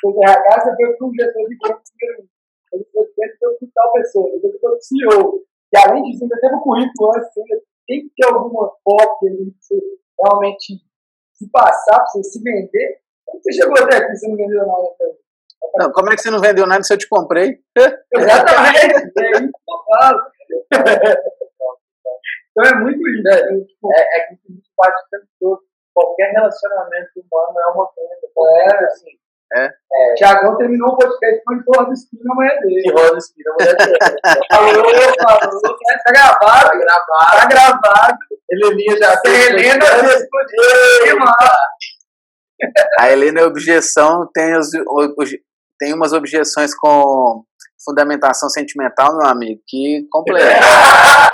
[0.00, 2.28] pelo RH você foi para um gestor de campo primeiro,
[2.72, 5.44] depois foi para tal pessoa, depois foi para o CEO.
[5.72, 7.28] E além disso, ainda teve um currículo antes,
[7.86, 9.80] tem que ter alguma foto ali pra você
[10.22, 10.82] realmente
[11.34, 13.00] se passar, para você se vender.
[13.26, 15.18] Como você chegou até aqui, você não vendeu nada até hoje?
[15.76, 17.58] Não, como é que você não vendeu nada se eu te comprei?
[17.76, 20.20] Exatamente, é isso que eu falo.
[22.56, 23.28] Então é muito isso.
[23.28, 25.60] É, tipo, é, é que a gente bate o tempo todo.
[25.92, 28.24] Qualquer relacionamento humano é uma venda.
[28.62, 29.10] É, assim.
[29.56, 29.66] É.
[29.66, 30.14] é.
[30.14, 32.82] Tiagão terminou o podcast com o roda espina na manhã dele.
[32.84, 33.98] E roda espina na manhã dele.
[34.50, 34.74] falou,
[35.20, 36.70] falou, tá gravado.
[36.70, 37.40] Tá gravado.
[37.40, 38.18] Tá gravado.
[38.50, 39.50] Heleninha já fez.
[39.50, 41.18] Helena explodiu.
[42.98, 44.70] A Helena é objeção, tem os,
[45.78, 47.44] tem umas objeções com
[47.84, 50.48] fundamentação sentimental, meu amigo, que completa.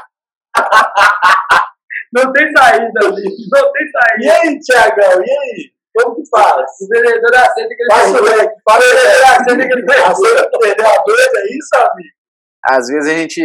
[2.13, 3.49] não tem saída, bicho.
[3.53, 4.25] Não tem saída.
[4.25, 5.23] E aí, Tiagão?
[5.23, 5.73] E aí?
[5.97, 6.71] Como que faz?
[6.83, 8.11] O vendedor aceita que ele faz.
[8.11, 10.19] O vendedor aceita que ele faz.
[10.19, 12.21] Vendeu a dois, é isso, amigo?
[12.69, 13.43] Às vezes a gente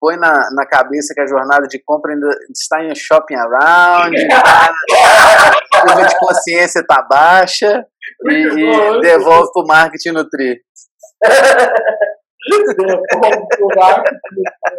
[0.00, 5.80] põe na, na cabeça que a jornada de compra ainda está em shopping around, a
[5.82, 7.86] curva de consciência está baixa
[8.24, 10.14] e, e devolve para o marketing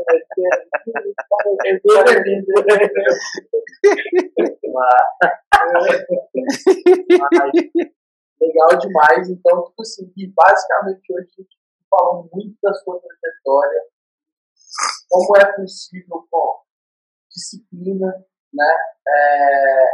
[8.41, 9.29] Legal demais.
[9.29, 11.57] Então, tipo assim, basicamente hoje a gente
[11.89, 13.83] falou muito da sua trajetória,
[15.09, 16.25] como é possível
[17.29, 18.75] disciplina, né,
[19.07, 19.85] é,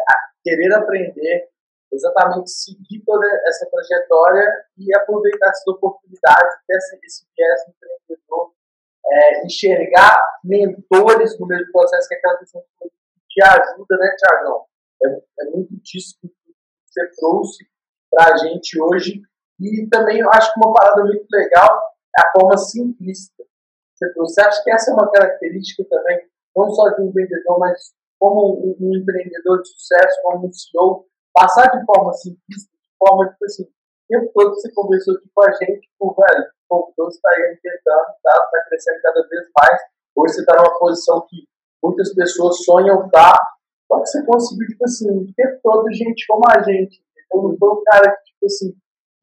[0.44, 1.50] querer aprender,
[1.92, 8.54] exatamente seguir toda essa trajetória e aproveitar essas oportunidades, ter esse viés empreendedor,
[9.10, 12.90] é, enxergar mentores no mesmo processo, que é aquela questão que
[13.30, 14.66] te ajuda, né, Tiagão?
[15.04, 15.08] É,
[15.42, 16.28] é, muito disso que
[16.86, 17.68] você trouxe
[18.12, 19.22] para a gente hoje.
[19.60, 21.82] E também eu acho que uma parada muito legal
[22.18, 23.44] é a forma simplista.
[24.18, 26.20] Você acha que essa é uma característica também,
[26.56, 31.08] não só de um vendedor, mas como um, um empreendedor de sucesso, como um CEO,
[31.34, 33.70] passar de forma simplista, de forma, tipo assim, o
[34.08, 37.30] tempo todo você conversou aqui com a gente, tipo, velho, o Deus está
[37.62, 39.82] tentando, está tá crescendo cada vez mais.
[40.16, 41.48] Hoje você está numa posição que
[41.84, 43.34] muitas pessoas sonham estar.
[43.34, 43.54] Tá?
[43.88, 47.02] Só que você conseguiu, tipo assim, o tempo todo gente como a gente.
[47.34, 48.74] Eu não foi um cara que, tipo assim,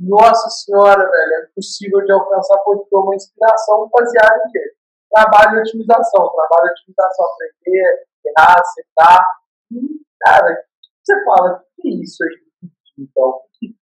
[0.00, 4.74] nossa senhora, velho, é possível de alcançar porque foi uma inspiração baseada em quê?
[5.10, 9.24] Trabalho de otimização, trabalho de otimização, aprender, errar, acertar.
[9.70, 10.64] E, cara,
[11.02, 12.70] você fala, que é isso aí?
[12.98, 13.76] Então, que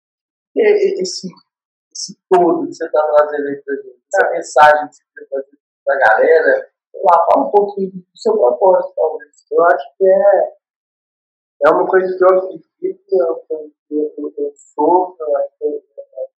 [0.60, 1.28] é esse
[2.00, 5.58] esse todo que você está trazendo aí pra gente, essa mensagem que você quer trazer
[5.84, 9.46] pra galera, sei lá, fala um pouquinho do seu propósito, talvez.
[9.50, 10.54] Eu acho que é,
[11.66, 15.36] é uma coisa que eu acredito, é uma coisa que eu, eu, eu sou, eu
[15.36, 16.28] acho que é, é,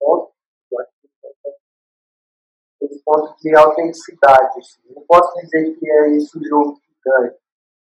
[0.00, 0.32] ponto,
[0.72, 4.58] eu acho que é esse ponto de autenticidade.
[4.58, 4.94] Assim.
[4.94, 7.36] Não posso dizer que é esse o jogo que ganha.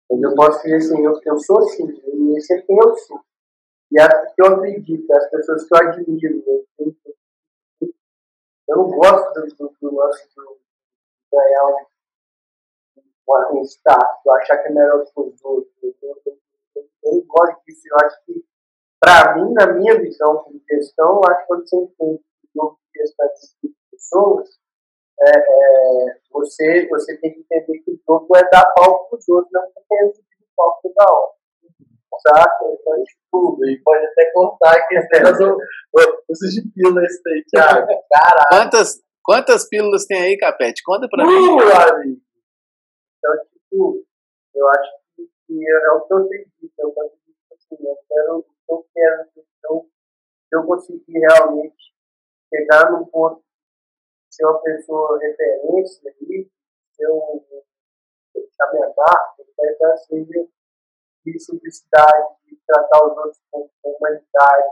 [0.09, 3.19] Mas eu posso dizer assim, eu, eu sou assim, e esse é quem eu sou.
[3.91, 6.95] E as que eu acredito, as pessoas que eu admiro, eu,
[8.69, 10.57] eu não gosto do, do, do lance do
[11.29, 15.73] ganhar um, um, um status, achar que é melhor que os outros.
[15.83, 16.37] Eu, eu,
[16.75, 17.81] eu, não gosto disso.
[17.85, 18.45] Eu acho que,
[18.97, 22.79] para mim, na minha visão de questão, eu acho que quando você entende o jogo
[22.85, 23.27] de questão
[23.61, 24.49] de pessoas,
[25.19, 29.27] é, é, você, você tem que entender que o jogo é dar palco para os
[29.27, 30.13] outros, não que tem o
[30.55, 31.40] palco toda hora.
[32.19, 32.65] Saca?
[32.65, 34.95] Então, tipo, E pode até contar que
[36.29, 37.87] uso de pílula esse daí, Thiago.
[38.11, 38.47] Caralho.
[38.49, 40.83] Quantas, quantas pílulas tem aí, Capete?
[40.83, 41.33] Conta pra mim.
[41.33, 42.21] Uh, amigo.
[43.17, 44.05] Então, tipo,
[44.55, 46.73] eu acho que, que é o que eu acredito.
[46.79, 49.29] Eu acredito assim, eu quero o que eu quero.
[49.59, 49.85] Então,
[50.49, 51.93] se eu conseguir realmente
[52.49, 53.41] chegar num ponto
[54.29, 56.49] ser uma pessoa referência ali,
[56.93, 57.43] ser um
[58.33, 60.47] deixar minha marca, então seja
[61.25, 64.67] de simplicidade, de tratar os outros com, com humanidade,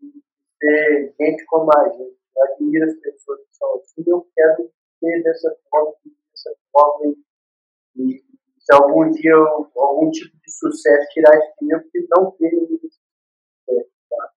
[0.00, 0.22] de,
[0.58, 2.16] ser gente como a gente.
[2.36, 4.70] Eu admiro as pessoas que são assim, eu quero
[5.00, 7.14] ser dessa forma, dessa forma
[7.96, 8.22] e,
[8.66, 12.52] se algum dia eu, algum tipo de sucesso tirar isso de mim, preciso não ter
[12.84, 13.00] isso.
[14.10, 14.32] Tá?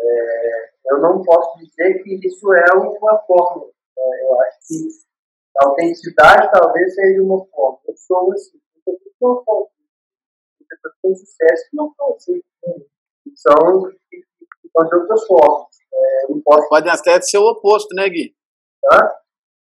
[0.00, 3.70] É, eu não posso dizer que isso é uma forma.
[3.96, 4.88] É, eu acho que
[5.56, 7.78] a autenticidade talvez seja uma forma.
[7.86, 8.58] Eu sou assim.
[9.20, 9.44] Não.
[10.68, 12.42] Pessoas que têm sucesso que não são assim.
[14.74, 15.66] Outras formas.
[15.92, 18.36] É, não posso Pode até ser o oposto, né, Gui?
[18.82, 19.20] Tá?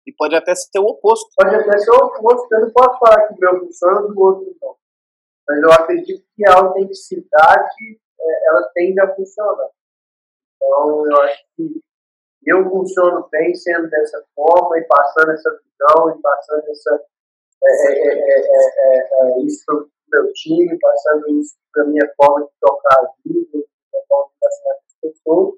[0.06, 1.30] E pode até ser o oposto.
[1.36, 4.56] Pode até ser o oposto, eu não posso falar que o meu funciona do outro
[4.60, 4.76] não.
[5.46, 9.70] Mas eu acredito que a autenticidade, é, ela tende a funcionar.
[10.56, 11.82] Então, eu acho que
[12.46, 17.04] eu funciono bem sendo dessa forma e passando essa visão e passando essa,
[17.64, 22.96] é, é, é, é, isso para meu time, passando isso para minha forma de tocar
[23.00, 23.66] a vida, de
[24.08, 25.54] tocar as pessoas.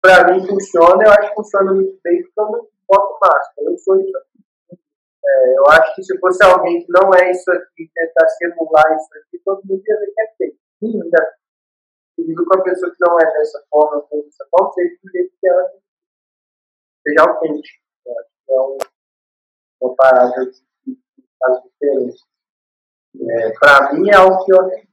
[0.00, 3.78] Para mim funciona, eu acho que funciona muito bem porque eu não boto máscara, eu
[3.78, 4.78] sou isso aqui.
[5.24, 9.08] É, eu acho que se fosse alguém que não é isso aqui, tentar simular isso
[9.18, 10.58] aqui, todo mundo ia ver que é feio.
[12.18, 15.32] Digo com a pessoa que não é dessa forma, não dessa forma, seja do jeito
[15.40, 15.70] que ela
[17.02, 17.24] seja
[18.48, 18.78] é um,
[19.80, 20.50] uma parada
[23.30, 24.92] É, Para mim é algo que eu acredito.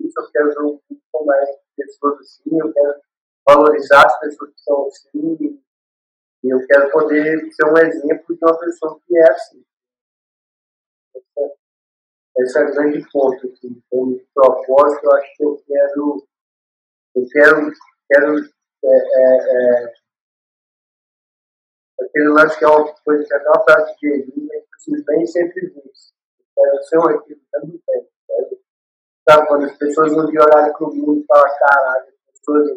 [0.00, 0.80] Eu quero um
[1.10, 3.00] pouco mais pessoas assim, eu quero
[3.46, 5.60] valorizar as pessoas que são assim,
[6.44, 9.64] e eu quero poder ser um exemplo de uma pessoa que é assim.
[11.16, 11.54] Essa,
[12.38, 13.82] esse é o grande ponto aqui.
[13.90, 16.26] Como propósito, eu acho que eu quero.
[17.14, 17.72] Eu quero.
[18.10, 18.54] quero
[18.84, 19.92] é, é, é,
[22.00, 24.50] aquele lance que é uma coisa é até uma frase de Eli,
[24.90, 26.12] assim, bem sempre vence.
[26.56, 27.82] Eu quero ser um equilíbrio também.
[28.26, 28.60] Sabe?
[29.28, 29.46] sabe?
[29.48, 30.38] Quando as pessoas não de
[30.84, 32.68] o mundo e falam, caralho, as pessoas,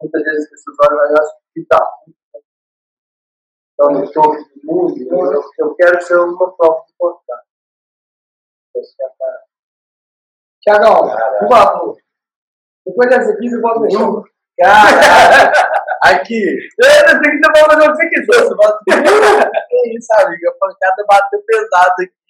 [0.00, 2.04] muitas vezes as pessoas olham e falam, que tá
[3.70, 7.44] estão no topo do mundo, eu, eu quero ser uma prova de contato.
[10.62, 11.10] Tiagão,
[11.40, 11.96] por favor.
[12.86, 13.98] Depois dessa aqui, você pode mexer.
[14.58, 15.52] Caralho.
[16.04, 16.44] Aqui.
[16.78, 18.44] Eu sei que você pode fazer o que você quiser.
[18.44, 19.02] Você
[19.68, 20.50] que isso, amiga?
[20.50, 22.24] A pancada bateu pesado aqui.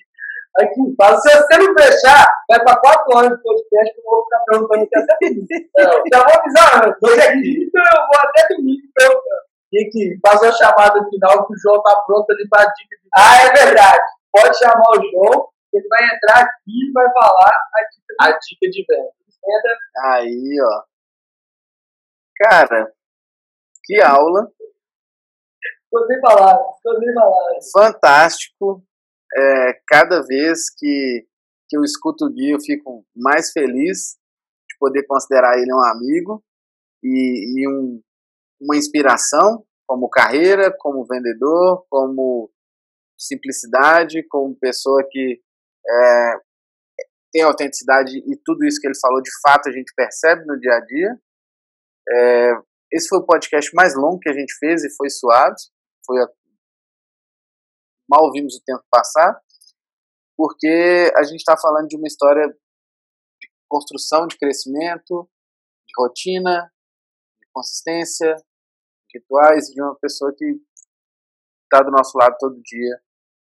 [0.56, 1.18] Aqui, fala.
[1.18, 4.82] Se você não fechar, vai para quatro anos de podcast que eu vou ficar perguntando
[4.84, 5.16] aqui até.
[5.82, 6.02] Não.
[6.12, 7.02] Já vou avisar antes.
[7.02, 9.44] Hoje é quinta, eu vou até domingo perguntando.
[9.72, 13.08] E aqui, faz uma chamada final que o João tá pronto ali pra dica de
[13.16, 14.06] Ah, é verdade.
[14.30, 18.70] Pode chamar o João, ele vai entrar aqui e vai falar a dica a dica
[18.70, 19.10] de venda.
[19.44, 19.76] Entra.
[20.14, 20.82] Aí, ó.
[22.36, 22.92] Cara,
[23.84, 24.50] que aula.
[26.06, 27.70] Sem palavras, sem palavras.
[27.72, 28.84] Fantástico.
[29.36, 31.26] É, cada vez que,
[31.68, 34.16] que eu escuto o Gui, eu fico mais feliz
[34.68, 36.42] de poder considerar ele um amigo
[37.02, 38.02] e, e um,
[38.60, 42.50] uma inspiração como carreira, como vendedor, como
[43.18, 45.40] simplicidade, como pessoa que
[45.86, 46.34] é,
[47.32, 50.74] tem autenticidade e tudo isso que ele falou de fato a gente percebe no dia
[50.74, 51.20] a dia.
[52.08, 52.52] É,
[52.94, 55.56] esse foi o podcast mais longo que a gente fez e foi suave.
[56.06, 56.28] Foi a...
[58.08, 59.36] mal vimos o tempo passar,
[60.36, 65.28] porque a gente está falando de uma história de construção, de crescimento,
[65.88, 66.72] de rotina,
[67.42, 68.36] de consistência,
[69.12, 70.44] rituais de uma pessoa que
[71.64, 73.02] está do nosso lado todo dia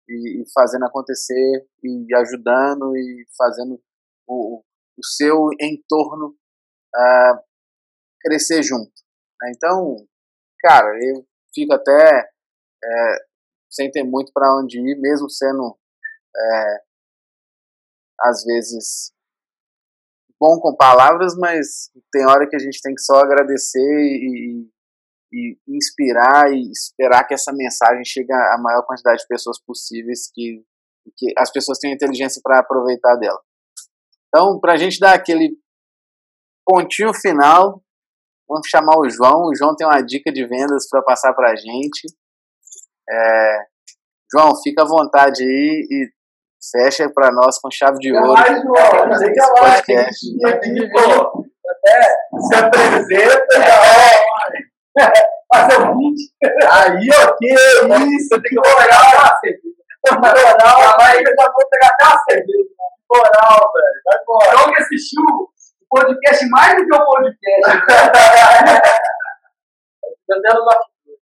[0.07, 3.81] e, e, fazendo acontecer e ajudando e fazendo
[4.27, 4.63] o,
[4.95, 6.37] o seu entorno
[6.95, 7.43] uh,
[8.21, 9.08] crescer junto.
[9.41, 9.51] Né?
[9.55, 9.95] Então,
[10.61, 12.29] cara, eu fico até
[12.83, 13.25] é,
[13.69, 15.77] sem ter muito para onde ir, mesmo sendo
[16.35, 16.83] é,
[18.21, 19.13] às vezes
[20.39, 24.69] bom com palavras, mas tem hora que a gente tem que só agradecer e,
[25.33, 30.63] e inspirar e esperar que essa mensagem chegue a maior quantidade de pessoas possíveis que,
[31.17, 33.41] que as pessoas tenham inteligência para aproveitar dela.
[34.27, 35.57] Então, para a gente dar aquele
[36.65, 37.83] pontinho final,
[38.49, 39.43] vamos chamar o João.
[39.43, 42.07] O João tem uma dica de vendas para passar para a gente.
[43.07, 43.59] É,
[44.31, 46.09] João, fica à vontade aí e
[46.71, 48.33] fecha para nós com chave de ouro.
[48.33, 49.81] Mais, João, diga lá,
[50.91, 51.45] pô,
[51.87, 52.09] é,
[52.41, 55.11] se apresenta, já,
[55.53, 56.29] fazer o vídeo.
[56.71, 57.07] Aí,
[57.37, 57.53] que
[58.15, 59.69] isso, tem que pegar a cerveja.
[60.11, 62.69] Moral, vai, eu já vou pegar até a cerveja.
[63.11, 64.51] Moral, velho, vai embora.
[64.51, 65.49] João que assistiu o
[65.89, 67.69] podcast mais do que o podcast.
[70.31, 71.19] Até nos bastidores.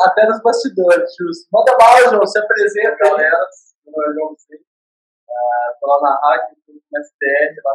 [0.00, 1.48] Até nos bastidores, justo.
[1.52, 2.96] Manda bala, João, se apresenta.
[2.96, 3.38] Galera,
[3.86, 4.34] meu nome é João.
[4.34, 7.74] Estou lá na hack, no STR, lá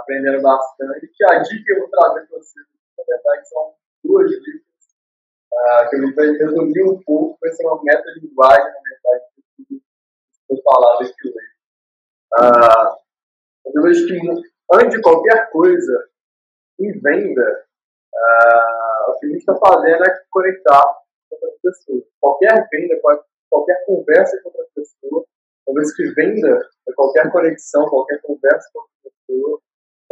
[0.00, 1.10] aprendendo bastante.
[1.28, 2.66] A dica que eu vou trazer para vocês,
[2.96, 3.74] na verdade, são
[4.04, 4.72] duas dicas
[5.52, 9.24] uh, que eu vou resumir um pouco, vai ser uma meta de linguagem, na verdade,
[9.56, 9.82] que
[10.48, 11.52] foi falado aqui hoje.
[12.38, 13.02] Uh,
[13.74, 16.08] eu vejo que, antes de qualquer coisa,
[16.80, 17.66] em venda,
[18.14, 20.82] uh, o que a gente está fazendo é conectar
[21.28, 22.04] com outras pessoas.
[22.20, 23.00] Qualquer venda,
[23.50, 25.24] qualquer conversa com outra pessoa,
[25.66, 29.60] talvez que venda é qualquer conexão, qualquer conversa com outra pessoa,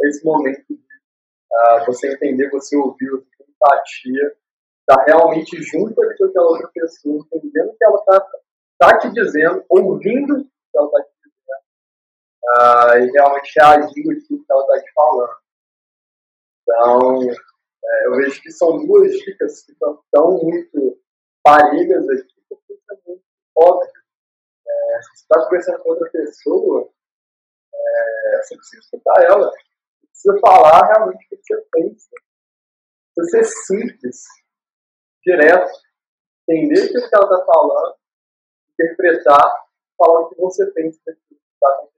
[0.01, 4.35] é esse momento de uh, você entender, você ouvir, você ter empatia,
[4.81, 8.27] estar tá realmente junto ali com aquela outra pessoa, entendendo o que ela está
[8.79, 11.10] tá te dizendo, ouvindo o que ela está te
[12.43, 15.35] uh, e realmente reagindo aquilo que ela está te falando.
[16.61, 17.21] Então,
[17.83, 20.99] é, eu vejo que são duas dicas que estão tão muito
[21.43, 23.23] parelhas aqui, porque é muito
[23.57, 23.91] óbvio.
[24.67, 26.89] É, se você está conversando com outra pessoa,
[27.73, 29.51] é, você precisa escutar ela
[30.21, 32.09] precisa falar realmente o que você pensa.
[33.15, 34.23] Precisa ser simples,
[35.25, 35.71] direto,
[36.47, 37.95] entender o que ela está falando,
[38.71, 39.65] interpretar,
[39.97, 41.90] falar o que você pensa daquilo que está acontecendo.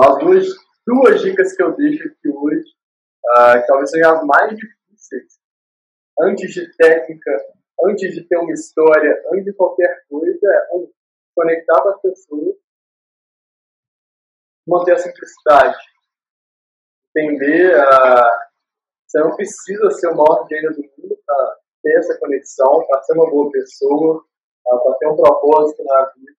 [0.00, 0.46] As duas,
[0.86, 2.64] duas dicas que eu deixo aqui hoje,
[3.26, 5.38] uh, talvez sejam as mais difíceis,
[6.20, 7.30] antes de técnica,
[7.84, 10.90] antes de ter uma história, antes de qualquer coisa, é um,
[11.34, 12.56] conectar com as pessoas,
[14.66, 15.92] manter a simplicidade
[17.14, 18.48] entender a.
[19.06, 23.12] Você não precisa ser o maior gênio do mundo para ter essa conexão, para ser
[23.12, 24.24] uma boa pessoa,
[24.64, 26.31] para ter um propósito na vida.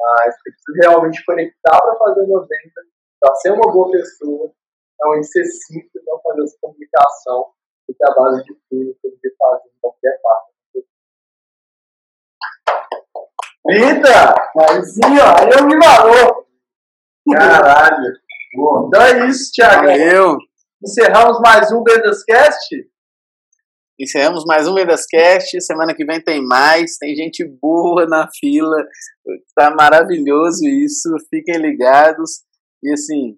[0.00, 2.80] Mas você precisa realmente conectar para fazer uma venda,
[3.20, 4.50] para ser uma boa pessoa,
[5.02, 7.52] é ser simples, não fazer essa comunicação,
[7.86, 10.50] que é a base de tudo que você faz em qualquer parte.
[13.68, 14.34] Eita!
[14.54, 16.46] Mas sim, ó, eu me valor!
[17.32, 18.12] Caralho!
[18.56, 19.86] Bom, então é isso, Thiago.
[19.86, 20.38] Valeu.
[20.82, 22.90] Encerramos mais um Vendascast.
[24.00, 25.60] Encerramos mais um Vendascast.
[25.60, 26.96] Semana que vem tem mais.
[26.96, 28.74] Tem gente boa na fila.
[29.54, 31.10] Tá maravilhoso isso.
[31.28, 32.40] Fiquem ligados.
[32.82, 33.36] E assim,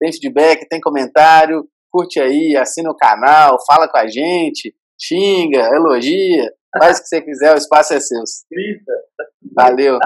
[0.00, 1.68] tem feedback, tem comentário.
[1.92, 6.48] Curte aí, assina o canal, fala com a gente, xinga, elogia,
[6.78, 8.22] faz o que você quiser, o espaço é seu.
[8.48, 8.92] Grita.
[9.52, 9.98] Valeu.